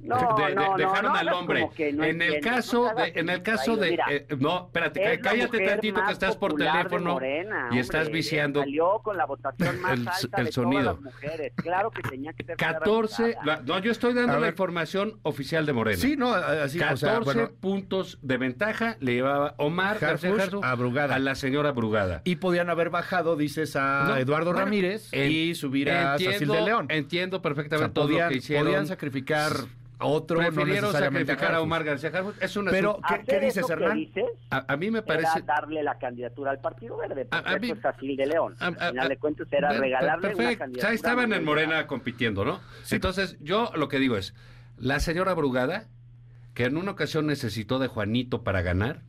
No, 0.00 0.16
De- 0.36 0.46
de- 0.46 0.54
no, 0.54 0.76
dejaron 0.76 1.12
no 1.12 1.18
al 1.18 1.28
hombre. 1.30 1.68
no 1.92 2.04
en 2.04 2.22
el 2.22 2.40
caso 2.40 2.88
de, 2.96 3.12
en 3.16 3.28
el 3.28 3.42
caso 3.42 3.76
de, 3.76 3.90
Mira, 3.90 4.04
eh, 4.10 4.26
no, 4.38 4.66
espérate, 4.66 5.02
es 5.14 5.18
cá- 5.18 5.32
la 5.34 5.38
cállate 5.48 5.66
tantito 5.66 6.04
que 6.06 6.12
estás 6.12 6.36
por 6.36 6.54
teléfono 6.54 7.12
Morena, 7.14 7.68
y 7.72 7.78
estás 7.80 8.02
hombre. 8.06 8.14
viciando 8.14 8.60
Salió 8.60 9.00
con 9.02 9.16
la 9.16 9.26
votación 9.26 9.80
más 9.82 9.92
el- 9.98 10.08
alta 10.08 10.38
el 10.38 10.44
de 10.46 10.52
sonido. 10.52 10.82
todas 10.82 10.94
las 11.02 11.14
mujeres. 11.14 11.52
Claro 11.56 11.90
que 11.90 12.02
tenía 12.02 12.32
que 12.32 12.44
ser 12.44 12.56
Clara 12.56 12.78
14, 12.78 13.22
Brugada. 13.22 13.44
la- 13.44 13.60
no, 13.62 13.78
yo 13.80 13.90
estoy 13.90 14.14
dando 14.14 14.32
A 14.32 14.36
la 14.36 14.40
ver. 14.42 14.50
información 14.50 15.18
oficial 15.24 15.66
de 15.66 15.72
Morena. 15.72 15.98
Sí, 16.00 16.16
no, 16.16 16.32
así, 16.32 16.78
14 16.78 17.06
o 17.06 17.08
sea, 17.10 17.18
bueno, 17.20 17.50
puntos 17.60 18.18
de 18.22 18.36
ventaja 18.36 18.96
le 19.00 19.14
llevaba 19.14 19.54
Omar 19.58 19.98
García 19.98 20.30
a 20.62 20.74
Brugada. 20.76 21.16
a 21.16 21.18
la 21.18 21.34
señora 21.34 21.72
Brugada. 21.72 22.22
y 22.24 22.36
podían 22.36 22.70
haber 22.70 22.90
bajado, 22.90 23.34
dices, 23.36 23.74
a 23.74 24.04
No, 24.06 24.16
Eduardo 24.16 24.52
bueno, 24.52 24.60
Ramírez 24.64 25.08
en- 25.12 25.32
y 25.32 25.54
subir 25.56 25.90
a 25.90 26.16
Sacil 26.18 26.46
de 26.48 26.60
León. 26.62 26.86
Entiendo 26.88 27.38
O 27.38 27.40
sea, 27.40 27.42
perfectamente 27.42 27.92
todo 27.94 28.04
podían, 28.06 28.26
lo 28.26 28.30
que 28.30 28.38
hicieron. 28.38 28.66
podían 28.66 28.86
sacrificar 28.86 29.52
otro, 30.00 30.36
no 30.40 30.42
Prefirieron 30.46 30.84
necesariamente 30.90 31.32
sacrificar 31.32 31.54
a. 31.56 31.60
Omar 31.62 31.84
García 31.84 32.10
Harfuch. 32.14 32.36
Es 32.40 32.56
una 32.56 32.70
Pero, 32.70 33.00
¿qué, 33.26 33.40
dices, 33.40 33.68
Hernán? 33.68 33.96
dices 33.96 34.24
a, 34.50 34.72
a 34.72 34.76
mí 34.76 34.90
me 34.90 35.02
parece 35.02 35.38
era 35.38 35.44
darle 35.46 35.82
la 35.82 35.98
candidatura 35.98 36.50
al 36.52 36.60
Partido 36.60 36.96
Verde, 36.98 37.26
A- 37.30 37.36
porque 37.42 37.48
a 37.50 37.56
eso 37.56 37.60
mí- 38.02 38.12
es 38.12 38.16
de 38.18 38.26
León. 38.26 38.54
a- 38.60 38.66
Al 38.66 38.76
a- 38.80 38.90
final 38.90 39.06
a- 39.06 39.08
de 39.08 39.16
cuentas 39.16 39.46
era 39.50 39.72
regalarle 39.72 40.28
perfecto. 40.28 40.38
una 40.40 40.46
O 40.46 40.50
sea, 40.50 40.58
candidatura. 40.58 40.94
estaban 40.94 41.32
en 41.32 41.44
Morena 41.44 41.86
compitiendo, 41.86 42.44
¿no? 42.44 42.60
Entonces, 42.90 43.36
yo 43.40 43.72
lo 43.74 43.88
que 43.88 43.98
digo 43.98 44.16
es, 44.16 44.34
la 44.78 45.00
señora 45.00 45.34
Brugada, 45.34 45.86
que 46.54 46.64
en 46.64 46.76
una 46.76 46.92
ocasión 46.92 47.26
necesitó 47.26 47.78
de 47.78 47.88
Juanito 47.88 48.42
para 48.44 48.62
ganar, 48.62 49.02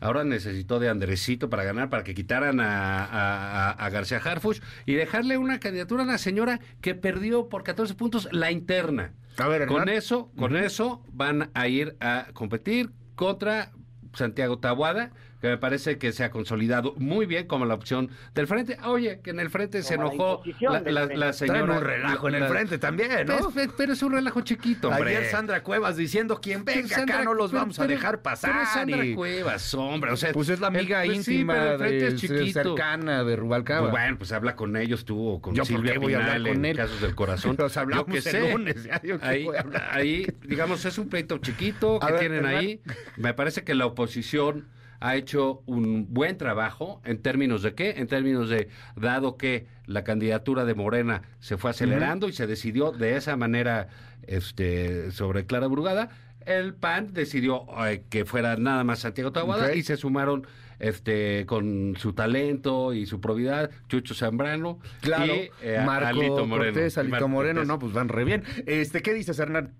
ahora 0.00 0.24
necesitó 0.24 0.78
de 0.80 0.88
Andresito 0.88 1.50
para 1.50 1.62
ganar, 1.62 1.90
para 1.90 2.04
que 2.04 2.14
quitaran 2.14 2.58
a, 2.60 3.04
a- 3.04 3.68
a- 3.68 3.70
a 3.72 3.90
García 3.90 4.18
Harfuch 4.18 4.60
y 4.86 4.94
dejarle 4.94 5.36
una 5.36 5.60
candidatura 5.60 6.02
a 6.02 6.06
una 6.06 6.18
señora 6.18 6.58
que 6.80 6.94
perdió 6.94 7.48
por 7.48 7.62
14 7.62 7.94
puntos 7.94 8.28
la 8.32 8.50
interna. 8.50 9.12
A 9.38 9.48
ver, 9.48 9.66
Con 9.66 9.82
Hernán. 9.82 9.96
eso, 9.96 10.30
con 10.36 10.56
eso 10.56 11.02
van 11.12 11.50
a 11.54 11.68
ir 11.68 11.96
a 12.00 12.26
competir 12.34 12.90
contra 13.14 13.72
Santiago 14.14 14.58
Tabuada, 14.58 15.10
que 15.42 15.48
me 15.48 15.58
parece 15.58 15.98
que 15.98 16.12
se 16.12 16.22
ha 16.22 16.30
consolidado 16.30 16.94
muy 16.98 17.26
bien 17.26 17.48
como 17.48 17.66
la 17.66 17.74
opción 17.74 18.10
del 18.32 18.46
frente. 18.46 18.78
Oye, 18.84 19.18
que 19.24 19.30
en 19.30 19.40
el 19.40 19.50
frente 19.50 19.82
se 19.82 19.96
Como 19.96 20.12
enojó 20.12 20.42
la, 20.60 21.32
señora. 21.32 21.58
Traen 21.64 21.70
un 21.78 21.80
relajo 21.84 22.28
en 22.28 22.34
el 22.36 22.44
frente 22.46 22.78
también, 22.78 23.26
¿no? 23.26 23.50
Pero, 23.52 23.72
pero 23.76 23.92
es 23.92 24.02
un 24.04 24.12
relajo 24.12 24.42
chiquito, 24.42 24.88
hombre. 24.88 25.16
Ayer 25.16 25.30
Sandra 25.32 25.64
Cuevas 25.64 25.96
diciendo, 25.96 26.40
quien 26.40 26.64
venga 26.64 26.86
Sandra- 26.86 27.16
acá 27.16 27.24
no 27.24 27.34
los 27.34 27.50
pero- 27.50 27.60
vamos 27.62 27.78
a 27.80 27.86
dejar 27.88 28.22
pasar. 28.22 28.52
Pero 28.52 28.66
Sandra 28.66 29.04
y- 29.04 29.14
Cuevas, 29.16 29.74
hombre. 29.74 30.12
O 30.12 30.16
sea, 30.16 30.32
Pues 30.32 30.48
es 30.48 30.60
la 30.60 30.68
amiga 30.68 31.02
el- 31.02 31.10
pues 31.12 31.24
sí, 31.24 31.34
íntima, 31.34 31.54
pero 31.54 31.72
el 31.72 31.78
frente 31.78 31.96
de, 32.04 32.06
es 32.06 32.20
chiquito. 32.20 32.62
cercana 32.62 33.24
de 33.24 33.34
Rubalcaba. 33.34 33.80
Pues 33.80 33.90
bueno, 33.90 34.18
pues 34.18 34.30
habla 34.30 34.54
con 34.54 34.76
ellos 34.76 35.04
tú 35.04 35.26
o 35.28 35.42
con 35.42 35.56
¿Yo 35.56 35.64
Silvia 35.64 35.98
voy 35.98 36.14
a 36.14 36.18
hablar 36.18 36.36
Pinal 36.36 36.52
con 36.54 36.58
en 36.58 36.70
él? 36.70 36.76
casos 36.76 37.00
del 37.00 37.16
corazón. 37.16 37.56
Nos 37.58 37.76
hablamos 37.76 38.06
Yo 38.06 38.12
que 38.12 38.18
el 38.18 38.22
sé. 38.22 38.52
lunes, 38.52 38.84
ya, 38.84 39.02
yo 39.02 39.18
ahí, 39.22 39.44
voy 39.44 39.56
a 39.56 39.60
hablar. 39.62 39.88
ahí, 39.90 40.24
digamos, 40.42 40.84
es 40.84 40.98
un 40.98 41.08
pleito 41.08 41.38
chiquito 41.38 41.98
que 41.98 42.12
ver, 42.12 42.20
tienen 42.20 42.46
ahí. 42.46 42.80
Me 43.16 43.34
parece 43.34 43.64
que 43.64 43.74
la 43.74 43.86
oposición 43.86 44.68
ha 45.02 45.16
hecho 45.16 45.62
un 45.66 46.06
buen 46.14 46.38
trabajo 46.38 47.00
en 47.04 47.20
términos 47.20 47.62
de 47.62 47.74
qué? 47.74 47.94
En 47.98 48.06
términos 48.06 48.48
de, 48.48 48.68
dado 48.96 49.36
que 49.36 49.66
la 49.86 50.04
candidatura 50.04 50.64
de 50.64 50.74
Morena 50.74 51.22
se 51.40 51.56
fue 51.56 51.70
acelerando 51.70 52.28
y 52.28 52.32
se 52.32 52.46
decidió 52.46 52.92
de 52.92 53.16
esa 53.16 53.36
manera 53.36 53.88
este, 54.26 55.10
sobre 55.10 55.44
Clara 55.44 55.66
Brugada, 55.66 56.10
el 56.46 56.74
PAN 56.74 57.12
decidió 57.12 57.66
eh, 57.86 58.04
que 58.10 58.24
fuera 58.24 58.56
nada 58.56 58.84
más 58.84 59.00
Santiago 59.00 59.32
Taboada 59.32 59.66
Ok. 59.68 59.76
y 59.76 59.82
se 59.82 59.96
sumaron 59.96 60.46
este 60.78 61.46
con 61.46 61.94
su 61.96 62.12
talento 62.12 62.92
y 62.92 63.06
su 63.06 63.20
probidad, 63.20 63.70
Chucho 63.88 64.14
Zambrano 64.14 64.78
Claro, 65.00 65.34
y 65.34 65.50
eh, 65.62 65.82
Marco 65.84 66.08
Alito 66.08 66.46
Moreno. 66.46 66.72
Cortés, 66.74 66.98
Alito 66.98 67.10
Marco 67.12 67.28
Moreno, 67.28 67.54
Cortés. 67.60 67.68
no, 67.68 67.78
pues 67.78 67.92
van 67.92 68.08
re 68.08 68.24
bien. 68.24 68.42
Este, 68.66 69.02
¿qué 69.02 69.14
dices, 69.14 69.38
Hernán? 69.38 69.74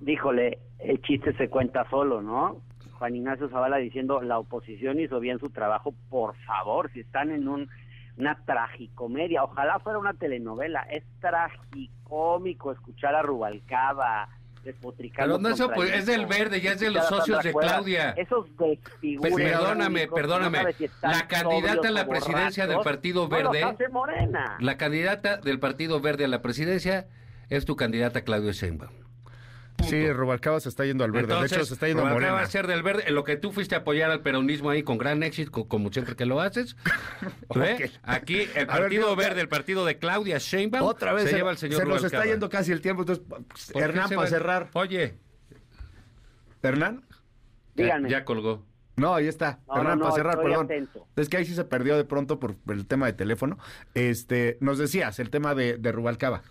Díjole, 0.00 0.58
el 0.80 1.00
chiste 1.02 1.32
se 1.36 1.48
cuenta 1.48 1.88
solo, 1.90 2.22
¿no? 2.22 2.60
Juan 3.02 3.16
Ignacio 3.16 3.48
Zavala 3.48 3.78
diciendo, 3.78 4.22
la 4.22 4.38
oposición 4.38 5.00
hizo 5.00 5.18
bien 5.18 5.40
su 5.40 5.50
trabajo, 5.50 5.92
por 6.08 6.36
favor, 6.46 6.88
si 6.92 7.00
están 7.00 7.32
en 7.32 7.48
un, 7.48 7.68
una 8.16 8.38
tragicomedia, 8.46 9.42
ojalá 9.42 9.80
fuera 9.80 9.98
una 9.98 10.14
telenovela, 10.14 10.82
es 10.82 11.02
tragicómico 11.20 12.70
escuchar 12.70 13.16
a 13.16 13.22
Rubalcaba 13.22 14.28
despotricando. 14.62 15.34
Pero 15.36 15.48
no, 15.48 15.52
eso, 15.52 15.68
pues, 15.74 15.92
es 15.92 16.06
del 16.06 16.26
Verde, 16.26 16.60
ya 16.60 16.74
es 16.74 16.78
de 16.78 16.92
los 16.92 17.04
socios 17.08 17.42
de 17.42 17.52
Claudia. 17.52 18.10
Esos 18.10 18.46
Pe- 18.50 18.78
perdóname, 19.00 20.06
públicos, 20.06 20.14
perdóname. 20.14 20.72
si 20.74 20.84
están 20.84 21.10
La 21.10 21.26
candidata 21.26 21.88
a 21.88 21.90
la 21.90 22.06
presidencia 22.06 22.68
del 22.68 22.82
Partido 22.82 23.26
Verde-. 23.26 23.76
La 24.60 24.76
candidata 24.76 25.38
del 25.38 25.58
Partido 25.58 26.00
Verde 26.00 26.26
a 26.26 26.28
la 26.28 26.40
presidencia 26.40 27.08
es 27.50 27.64
tu 27.64 27.74
candidata 27.74 28.22
Claudio 28.22 28.52
Sheinbaum. 28.52 29.01
Punto. 29.76 29.90
Sí, 29.90 30.12
Rubalcaba 30.12 30.60
se 30.60 30.68
está 30.68 30.84
yendo 30.84 31.02
al 31.04 31.10
verde. 31.12 31.28
de 31.28 31.32
Entonces, 31.34 31.56
hecho, 31.58 31.66
se 31.66 31.74
está 31.74 31.86
yendo 31.88 32.02
a 32.02 32.10
Rubalcaba 32.10 32.30
Morena. 32.32 32.40
va 32.42 32.46
a 32.46 32.50
ser 32.50 32.66
del 32.66 32.82
verde, 32.82 33.04
en 33.06 33.14
lo 33.14 33.24
que 33.24 33.36
tú 33.36 33.52
fuiste 33.52 33.74
a 33.74 33.78
apoyar 33.78 34.10
al 34.10 34.20
peronismo 34.20 34.70
ahí 34.70 34.82
con 34.82 34.98
gran 34.98 35.22
éxito, 35.22 35.50
co- 35.50 35.66
como 35.68 35.90
siempre 35.92 36.14
que 36.16 36.26
lo 36.26 36.40
haces. 36.40 36.76
Ok. 37.48 37.58
Aquí 38.02 38.42
el 38.54 38.70
A 38.70 38.74
ver, 38.74 38.82
partido 38.82 39.14
verde, 39.16 39.40
el 39.40 39.48
partido 39.48 39.84
de 39.84 39.98
Claudia 39.98 40.38
Sheinbaum, 40.38 40.86
Otra 40.86 41.12
vez 41.12 41.24
se, 41.24 41.30
se, 41.30 41.36
lleva 41.36 41.50
el 41.50 41.58
señor 41.58 41.80
se 41.80 41.86
nos 41.86 42.04
está 42.04 42.24
yendo 42.24 42.48
casi 42.48 42.72
el 42.72 42.80
tiempo. 42.80 43.02
Entonces, 43.02 43.24
¿Por 43.26 43.42
qué 43.72 43.78
Hernán, 43.80 44.08
para 44.10 44.26
cerrar. 44.28 44.68
Oye, 44.74 45.14
¿Hernán? 46.62 47.02
ya, 47.74 47.84
Díganme. 47.84 48.10
ya 48.10 48.24
colgó. 48.24 48.64
No, 48.96 49.14
ahí 49.14 49.26
está. 49.26 49.60
No, 49.66 49.78
Hernán, 49.78 49.98
no, 49.98 50.04
para 50.04 50.10
no, 50.10 50.16
cerrar, 50.16 50.34
estoy 50.34 50.50
perdón. 50.50 50.64
atento. 50.66 51.06
Es 51.16 51.28
que 51.28 51.36
ahí 51.38 51.44
sí 51.46 51.54
se 51.54 51.64
perdió 51.64 51.96
de 51.96 52.04
pronto 52.04 52.38
por 52.38 52.56
el 52.68 52.86
tema 52.86 53.06
de 53.06 53.14
teléfono. 53.14 53.58
Este, 53.94 54.58
nos 54.60 54.78
decías 54.78 55.18
el 55.18 55.30
tema 55.30 55.54
de, 55.54 55.78
de 55.78 55.92
Rubalcaba. 55.92 56.42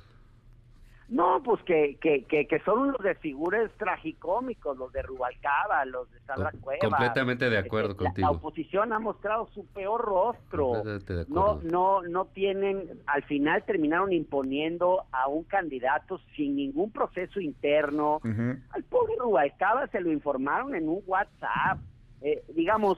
No, 1.11 1.43
pues 1.43 1.61
que, 1.63 1.97
que, 1.99 2.23
que, 2.23 2.47
que 2.47 2.59
son 2.61 2.79
unos 2.83 2.97
desfigures 3.03 3.69
tragicómicos, 3.77 4.77
los 4.77 4.93
de 4.93 5.01
Rubalcaba, 5.01 5.83
los 5.83 6.09
de 6.09 6.19
Sandra 6.21 6.51
Com- 6.51 6.61
Cuevas. 6.61 6.89
completamente 6.89 7.49
de 7.49 7.57
acuerdo 7.57 7.91
Este, 7.91 8.03
la- 8.03 8.09
contigo. 8.09 8.27
La 8.31 8.37
oposición 8.37 8.93
ha 8.93 8.99
mostrado 8.99 9.47
su 9.53 9.65
peor 9.67 9.99
rostro. 10.05 10.67
Completamente 10.67 11.13
de 11.13 11.25
No, 11.27 11.41
acuerdo. 11.49 11.69
no, 11.69 12.01
no 12.03 12.25
tienen, 12.27 13.01
al 13.07 13.23
final 13.23 13.61
terminaron 13.65 14.13
imponiendo 14.13 15.03
a 15.11 15.27
un 15.27 15.43
candidato 15.43 16.17
sin 16.37 16.55
ningún 16.55 16.91
proceso 16.93 17.41
interno. 17.41 18.21
Al 18.71 18.83
pobre 18.83 19.15
Rubalcaba 19.19 19.87
se 19.87 19.99
lo 19.99 20.13
informaron 20.13 20.75
en 20.75 20.87
un 20.87 21.01
WhatsApp. 21.05 21.77
Eh, 22.21 22.41
digamos, 22.55 22.97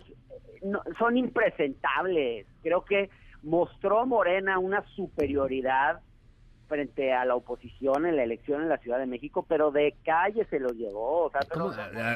no- 0.61 0.83
son 0.99 1.17
impresentables. 1.17 2.45
Creo 2.61 2.85
que 2.85 3.09
mostró 3.41 4.05
Morena 4.05 4.59
una 4.59 4.83
superioridad 4.95 5.99
frente 6.73 7.13
a 7.13 7.23
la 7.23 7.35
oposición 7.35 8.07
en 8.07 8.15
la 8.15 8.23
elección 8.23 8.63
en 8.63 8.69
la 8.69 8.79
Ciudad 8.79 8.97
de 8.97 9.05
México, 9.05 9.45
pero 9.47 9.69
de 9.69 9.95
calle 10.03 10.43
se 10.49 10.59
lo 10.59 10.69
llevó. 10.69 11.25
O 11.25 11.29
sea, 11.29 11.41
pero- 11.47 11.65
¿Cómo? 11.65 11.75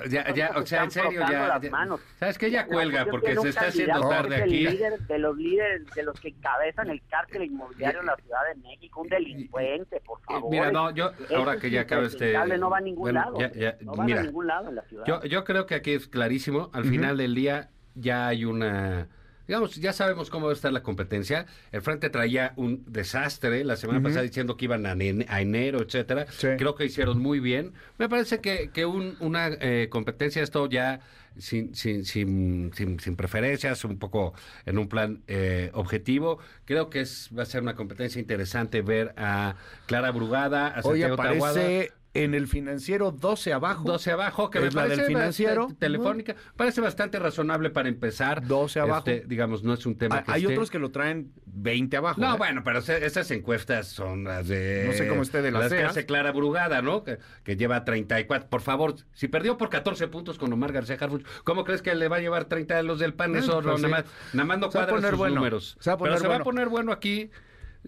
Ya, 0.09 0.33
ya, 0.33 0.51
o 0.55 0.65
sea, 0.65 0.83
en 0.83 0.89
serio, 0.91 1.21
ya, 1.29 1.47
las 1.47 1.61
ya- 1.61 1.69
manos. 1.69 2.01
¿Sabes 2.17 2.39
qué? 2.39 2.49
Ya 2.49 2.61
La 2.63 2.67
cuelga, 2.67 3.05
porque 3.05 3.35
se 3.35 3.49
está 3.49 3.67
haciendo 3.67 3.99
tarde 4.09 4.29
que 4.29 4.35
es 4.35 4.41
aquí. 4.41 4.65
El 4.65 4.73
líder 4.73 4.99
de 4.99 5.19
los 5.19 5.37
líderes, 5.37 5.85
de 5.93 6.03
los 6.03 6.19
que 6.19 6.29
encabezan 6.29 6.89
el 6.89 7.01
cártel 7.07 7.43
inmobiliario 7.43 7.99
en 7.99 8.07
la 8.07 8.15
Ciudad 8.15 8.39
de 8.51 8.59
México, 8.61 9.01
un 9.01 9.09
delincuente, 9.09 10.01
por 10.01 10.17
Eh, 10.19 10.23
favor. 10.25 10.49
Mira, 10.51 10.71
no, 10.71 10.89
yo, 10.89 11.11
ahora 11.35 11.57
que 11.59 11.69
ya 11.69 11.81
acaba 11.81 12.03
este... 12.07 12.33
No 12.57 12.71
va 12.71 12.77
a 12.77 12.81
ningún 12.81 13.01
bueno, 13.03 13.19
lado. 13.19 13.37
ya- 13.39 13.51
ya- 13.53 13.77
no 13.81 13.93
va 13.93 14.03
mira, 14.05 14.21
a 14.21 14.23
ningún 14.23 14.47
lado 14.47 14.69
en 14.69 14.75
la 14.75 14.81
ciudad. 14.83 15.05
Yo, 15.05 15.23
yo 15.25 15.43
creo 15.43 15.67
que 15.67 15.75
aquí 15.75 15.91
es 15.93 16.07
clarísimo. 16.07 16.71
Al 16.73 16.85
final 16.85 17.17
del 17.17 17.35
día 17.35 17.69
ya 17.93 18.27
hay 18.27 18.43
una. 18.45 19.07
Digamos, 19.47 19.75
ya 19.75 19.93
sabemos 19.93 20.29
cómo 20.29 20.47
va 20.47 20.51
a 20.51 20.55
estar 20.55 20.71
la 20.73 20.83
competencia. 20.83 21.45
El 21.71 21.81
Frente 21.81 22.09
traía 22.09 22.53
un 22.57 22.83
desastre 22.87 23.63
la 23.63 23.75
semana 23.77 24.01
pasada 24.01 24.23
diciendo 24.23 24.57
que 24.57 24.65
iban 24.65 24.85
a, 24.85 24.93
ene- 24.93 25.25
a 25.29 25.41
enero, 25.41 25.81
etcétera. 25.81 26.25
Sí. 26.31 26.47
Creo 26.57 26.75
que 26.75 26.85
hicieron 26.85 27.19
muy 27.19 27.39
bien. 27.39 27.73
Me 27.97 28.09
parece 28.09 28.39
que, 28.41 28.69
que 28.73 28.85
un- 28.85 29.15
una 29.19 29.47
eh, 29.47 29.87
competencia, 29.89 30.43
esto 30.43 30.67
ya 30.69 30.99
sin, 31.37 31.75
sin, 31.75 32.03
sin, 32.03 32.71
sin, 32.73 32.99
sin 32.99 33.15
preferencias, 33.15 33.85
un 33.85 33.99
poco 33.99 34.33
en 34.65 34.77
un 34.79 34.89
plan 34.89 35.21
eh, 35.27 35.69
objetivo. 35.73 36.39
Creo 36.65 36.89
que 36.89 37.01
es 37.01 37.29
va 37.37 37.43
a 37.43 37.45
ser 37.45 37.61
una 37.61 37.75
competencia 37.75 38.19
interesante 38.19 38.81
ver 38.81 39.13
a 39.17 39.55
Clara 39.85 40.11
Brugada, 40.11 40.67
a 40.67 40.79
Hoy 40.79 40.99
Santiago 41.01 41.15
Taboada. 41.15 41.51
aparece 41.51 41.91
en 42.23 42.33
el 42.33 42.47
financiero 42.47 43.11
12 43.11 43.53
abajo. 43.53 43.83
12 43.85 44.11
abajo, 44.11 44.49
que 44.49 44.59
Es 44.59 44.65
me 44.65 44.71
la 44.71 44.81
del 44.87 44.91
parece 44.97 45.07
financiero. 45.07 45.61
bastante- 45.63 45.79
telefónica, 45.85 46.35
parece 46.55 46.81
bastante 46.81 47.19
razonable 47.19 47.69
para 47.69 47.89
empezar. 47.89 48.45
12 48.45 48.79
abajo. 48.79 49.09
Este, 49.09 49.27
digamos, 49.27 49.63
no 49.63 49.73
es 49.73 49.85
un 49.85 49.97
tema 49.97 50.17
Ah, 50.17 50.23
que 50.23 50.31
Hay 50.31 50.41
esté- 50.43 50.53
otros 50.53 50.69
que 50.71 50.79
lo 50.79 50.91
traen 50.91 51.31
20 51.45 51.97
abajo. 51.97 52.19
No, 52.21 52.35
¿eh? 52.35 52.37
bueno, 52.37 52.61
pero 52.63 52.81
se- 52.81 53.05
esas 53.05 53.29
encuestas 53.31 53.87
son 53.87 54.23
las 54.23 54.47
de... 54.47 54.85
No 54.87 54.93
sé 54.93 55.07
cómo 55.07 55.21
esté 55.21 55.41
de 55.41 55.51
las 55.51 55.63
Las 55.63 55.73
que 55.73 55.83
hace 55.83 56.05
Clara 56.05 56.31
Brugada, 56.31 56.81
¿no? 56.81 57.03
Que, 57.03 57.19
que 57.43 57.55
lleva 57.57 57.83
34. 57.85 58.49
Por 58.49 58.61
favor, 58.61 58.95
si 59.13 59.27
perdió 59.27 59.57
por 59.57 59.69
14 59.69 60.07
puntos 60.07 60.37
con 60.37 60.51
Omar 60.53 60.71
García 60.71 60.97
Harfuch, 60.99 61.23
¿cómo 61.43 61.63
crees 61.63 61.81
que 61.81 61.93
le 61.95 62.07
va 62.07 62.17
a 62.17 62.19
llevar 62.19 62.45
30 62.45 62.77
a 62.77 62.83
los 62.83 62.99
del 62.99 63.13
PAN? 63.13 63.35
Ah, 63.35 63.39
Eso 63.39 63.53
pues 63.61 63.65
no, 63.65 63.77
nada, 63.77 63.87
más, 63.89 64.05
nada 64.33 64.45
más 64.47 64.59
no 64.59 64.69
cuadra 64.69 65.09
sus 65.09 65.17
bueno. 65.17 65.35
números. 65.35 65.77
Se 65.79 65.89
va 65.89 65.95
a 65.95 65.97
poner 65.97 66.13
pero 66.13 66.21
se 66.21 66.27
va 66.27 66.35
a 66.37 66.43
poner 66.43 66.69
bueno 66.69 66.91
aquí. 66.91 67.29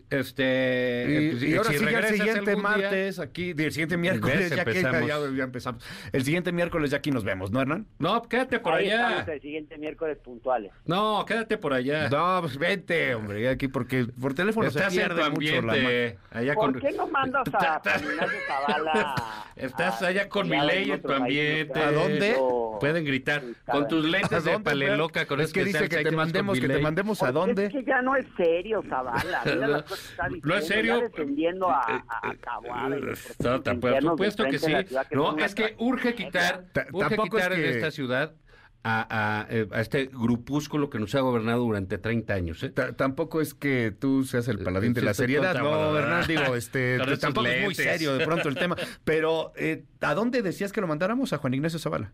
Este... 0.10 1.06
Y, 1.08 1.30
pues, 1.32 1.44
y 1.44 1.56
ahora 1.56 1.70
si 1.72 1.78
sí, 1.78 1.86
ya 1.86 2.00
el 2.00 2.06
siguiente 2.08 2.52
día- 2.56 2.62
martes, 2.64 3.20
aquí, 3.20 3.52
el 3.58 3.72
siguiente 3.72 3.96
miércoles, 3.98 4.40
¿Ves? 4.40 4.50
ya, 4.56 4.66
que, 4.66 4.72
Empezamos. 4.80 5.08
ya, 5.08 5.18
ya 5.38 5.44
empezamos. 5.44 5.84
El 6.12 6.24
siguiente 6.24 6.52
miércoles 6.52 6.90
ya 6.92 6.98
aquí 6.98 7.12
nos 7.12 7.24
vemos, 7.24 7.52
¿no, 7.52 7.62
Hernán? 7.62 7.86
No, 8.00 8.24
quédate 8.24 8.60
por 8.60 8.74
Ahí 8.74 8.88
allá. 8.90 9.10
estamos 9.10 9.28
el 9.30 9.42
siguiente 9.42 9.78
miércoles 9.78 10.18
puntuales. 10.18 10.72
No, 10.86 11.24
quédate 11.28 11.58
por 11.58 11.74
allá. 11.74 12.10
No, 12.10 12.40
pues 12.42 12.58
vente, 12.58 13.14
hombre, 13.14 13.50
aquí, 13.50 13.68
porque 13.68 14.08
por 14.20 14.34
teléfono 14.34 14.68
Estás 14.68 14.92
se 14.94 15.00
pierde 15.00 15.30
mucho 15.30 15.62
la 15.62 15.74
ambiente. 15.74 16.18
Allá 16.32 16.54
¿Por 16.56 16.72
con... 16.72 16.82
qué 16.82 16.92
no 16.92 17.08
mandas 17.08 17.48
a 17.54 17.80
Zavala? 17.84 19.16
Estás 19.56 20.02
a- 20.02 20.08
allá 20.08 20.28
con 20.30 20.50
mi 20.50 20.60
ley 20.60 20.90
en 20.92 21.02
tu 21.02 21.12
ambiente. 21.12 21.80
¿A 21.80 21.92
dónde? 21.92 22.36
Pueden 22.80 23.04
gritar 23.06 23.44
con 23.70 23.88
tus 23.88 24.06
¿A 24.06 24.08
lentes 24.08 24.44
de 24.46 24.52
dónde, 24.54 24.64
paleloca 24.64 25.26
con 25.26 25.42
Es 25.42 25.52
que 25.52 25.66
dice 25.66 25.90
que 25.90 25.98
te 26.04 26.12
mandemos, 26.12 26.60
que 26.60 26.68
te 26.68 26.80
mandemos 26.80 27.22
a 27.22 27.26
Porque 27.32 27.40
dónde. 27.40 27.66
Es 27.66 27.74
que 27.74 27.84
ya 27.84 28.02
no 28.02 28.16
es 28.16 28.26
serio, 28.38 28.82
Zavala. 28.90 29.84
No 30.44 30.56
es 30.56 30.68
serio. 30.68 31.00
defendiendo 31.02 31.70
a, 31.70 31.82
a, 32.08 32.30
a 32.30 32.34
Taboada 32.36 32.98
y 32.98 33.02
los 33.02 33.20
procesos 33.20 33.46
No, 33.46 33.62
ta- 33.62 33.76
por 33.76 33.90
internos 33.92 34.12
supuesto 34.14 34.44
que 34.46 34.60
sí. 34.60 34.72
de 34.74 34.86
que 34.86 35.16
No, 35.16 35.38
es 35.38 35.56
que 35.56 35.76
urge 35.80 36.16
quitar, 36.16 36.66
Ta- 36.74 36.88
urge 36.92 37.10
tampoco 37.16 37.38
es 37.38 37.44
quitar 37.46 37.54
en 37.54 37.62
que- 37.64 37.70
esta 37.78 37.92
ciudad 37.92 38.34
a, 38.82 39.42
a- 39.42 39.48
eh, 39.50 39.68
a 39.72 39.82
este 39.82 40.06
grupúsculo 40.12 40.90
que 40.90 41.00
nos 41.00 41.14
ha 41.14 41.20
gobernado 41.20 41.60
durante 41.64 41.98
30 41.98 42.34
años. 42.34 42.64
¿eh? 42.64 42.70
Ta- 42.70 42.94
tampoco 42.94 43.42
es 43.42 43.54
que 43.54 43.92
tú 43.92 44.24
seas 44.24 44.48
el 44.48 44.60
paladín 44.60 44.94
de 44.94 45.02
la 45.02 45.14
seriedad, 45.14 45.54
no, 45.56 45.98
Hernán, 45.98 46.26
digo, 46.28 46.42
este, 46.56 46.98
tampoco 47.20 47.48
es 47.48 47.64
muy 47.66 47.76
serio 47.76 48.16
de 48.18 48.26
pronto 48.26 48.48
el 48.48 48.56
tema, 48.56 48.78
pero 49.04 49.52
eh, 49.58 49.84
¿a 50.00 50.14
dónde 50.16 50.42
decías 50.42 50.72
que 50.72 50.80
lo 50.80 50.88
mandáramos? 50.88 51.34
A 51.34 51.38
Juan 51.40 51.54
Ignacio 51.56 51.78
Zavala. 51.78 52.14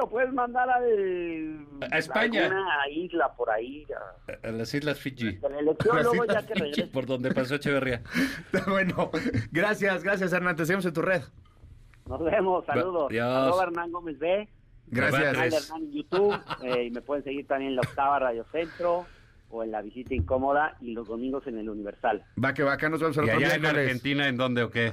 Lo 0.00 0.08
puedes 0.08 0.32
mandar 0.32 0.68
al, 0.70 1.66
A 1.90 1.98
España. 1.98 2.44
alguna 2.46 2.88
isla 2.90 3.32
por 3.36 3.50
ahí. 3.50 3.86
a- 4.42 4.48
A 4.48 4.50
las 4.50 4.72
Islas 4.72 4.98
Fiji. 4.98 5.38
Luego 5.92 6.24
Islas 6.24 6.46
ya 6.46 6.54
que 6.54 6.54
Fiji, 6.64 6.82
por 6.84 7.04
donde 7.06 7.32
pasó 7.34 7.56
Echeverría. 7.56 8.02
bueno, 8.66 9.10
gracias, 9.52 10.02
gracias 10.02 10.32
Hernán, 10.32 10.56
te 10.56 10.64
seguimos 10.64 10.86
en 10.86 10.92
tu 10.94 11.02
red. 11.02 11.22
Nos 12.06 12.24
vemos, 12.24 12.64
saludos. 12.64 13.08
Adiós. 13.10 13.62
Hernán 13.62 13.92
Gómez 13.92 14.18
B. 14.18 14.48
Gracias. 14.86 15.22
canal 15.34 15.50
de 15.50 15.56
Hernán 15.56 15.82
en 15.82 15.92
YouTube. 15.92 16.40
eh, 16.64 16.84
y 16.86 16.90
me 16.90 17.02
pueden 17.02 17.22
seguir 17.24 17.46
también 17.46 17.70
en 17.72 17.76
la 17.76 17.82
Octava 17.82 18.18
Radio 18.20 18.44
Centro 18.50 19.06
o 19.50 19.62
en 19.62 19.70
la 19.70 19.82
Visita 19.82 20.14
Incómoda 20.14 20.76
y 20.80 20.92
los 20.92 21.08
domingos 21.08 21.46
en 21.46 21.58
el 21.58 21.68
Universal. 21.68 22.24
Va 22.42 22.54
que 22.54 22.62
va, 22.62 22.72
acá 22.72 22.88
nos 22.88 23.00
vemos 23.00 23.16
el 23.18 23.26
¿Y 23.26 23.30
allá 23.30 23.54
en. 23.54 23.66
Argentina 23.66 24.26
en 24.28 24.36
dónde 24.36 24.62
o 24.62 24.70
qué? 24.70 24.92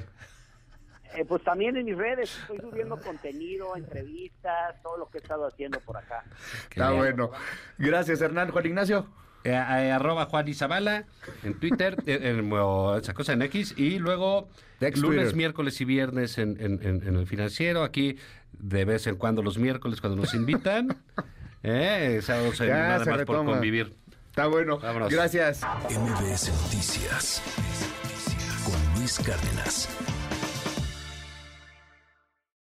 Eh, 1.16 1.24
pues 1.26 1.42
también 1.42 1.76
en 1.76 1.84
mis 1.86 1.96
redes 1.96 2.36
estoy 2.42 2.58
subiendo 2.60 2.98
contenido, 3.00 3.74
entrevistas, 3.76 4.80
todo 4.82 4.98
lo 4.98 5.08
que 5.08 5.18
he 5.18 5.20
estado 5.20 5.46
haciendo 5.46 5.80
por 5.80 5.96
acá. 5.96 6.24
Está 6.68 6.90
bueno. 6.92 7.30
Gracias 7.78 8.20
Hernán, 8.20 8.50
Juan 8.50 8.66
Ignacio. 8.66 9.06
Eh, 9.44 9.50
eh, 9.52 9.92
arroba 9.92 10.26
Juan 10.26 10.46
Izabala 10.48 11.04
en 11.44 11.58
Twitter, 11.58 11.96
eh, 12.06 12.18
en, 12.38 12.52
esa 13.00 13.14
cosa 13.14 13.32
en 13.32 13.42
X, 13.42 13.72
y 13.76 13.98
luego 13.98 14.48
lunes, 14.80 15.00
Twitter. 15.00 15.36
miércoles 15.36 15.80
y 15.80 15.84
viernes 15.84 16.38
en, 16.38 16.60
en- 16.60 16.82
en- 16.86 17.06
en 17.06 17.16
el 17.16 17.26
financiero, 17.26 17.84
aquí 17.84 18.18
de 18.52 18.84
vez 18.84 19.06
en 19.06 19.14
cuando 19.16 19.42
los 19.42 19.56
miércoles 19.56 20.00
cuando 20.00 20.20
nos 20.20 20.34
invitan, 20.34 20.88
eh, 21.62 22.18
sábados 22.22 22.60
en 22.60 22.70
nada 22.70 23.04
más 23.04 23.24
por 23.24 23.44
convivir. 23.44 23.94
Está 24.30 24.46
bueno. 24.48 24.78
Vámonos. 24.78 25.10
Gracias. 25.12 25.62
MBS 25.88 26.50
Noticias 26.64 27.42
con 28.64 29.00
Luis 29.00 29.18
Cárdenas. 29.20 29.88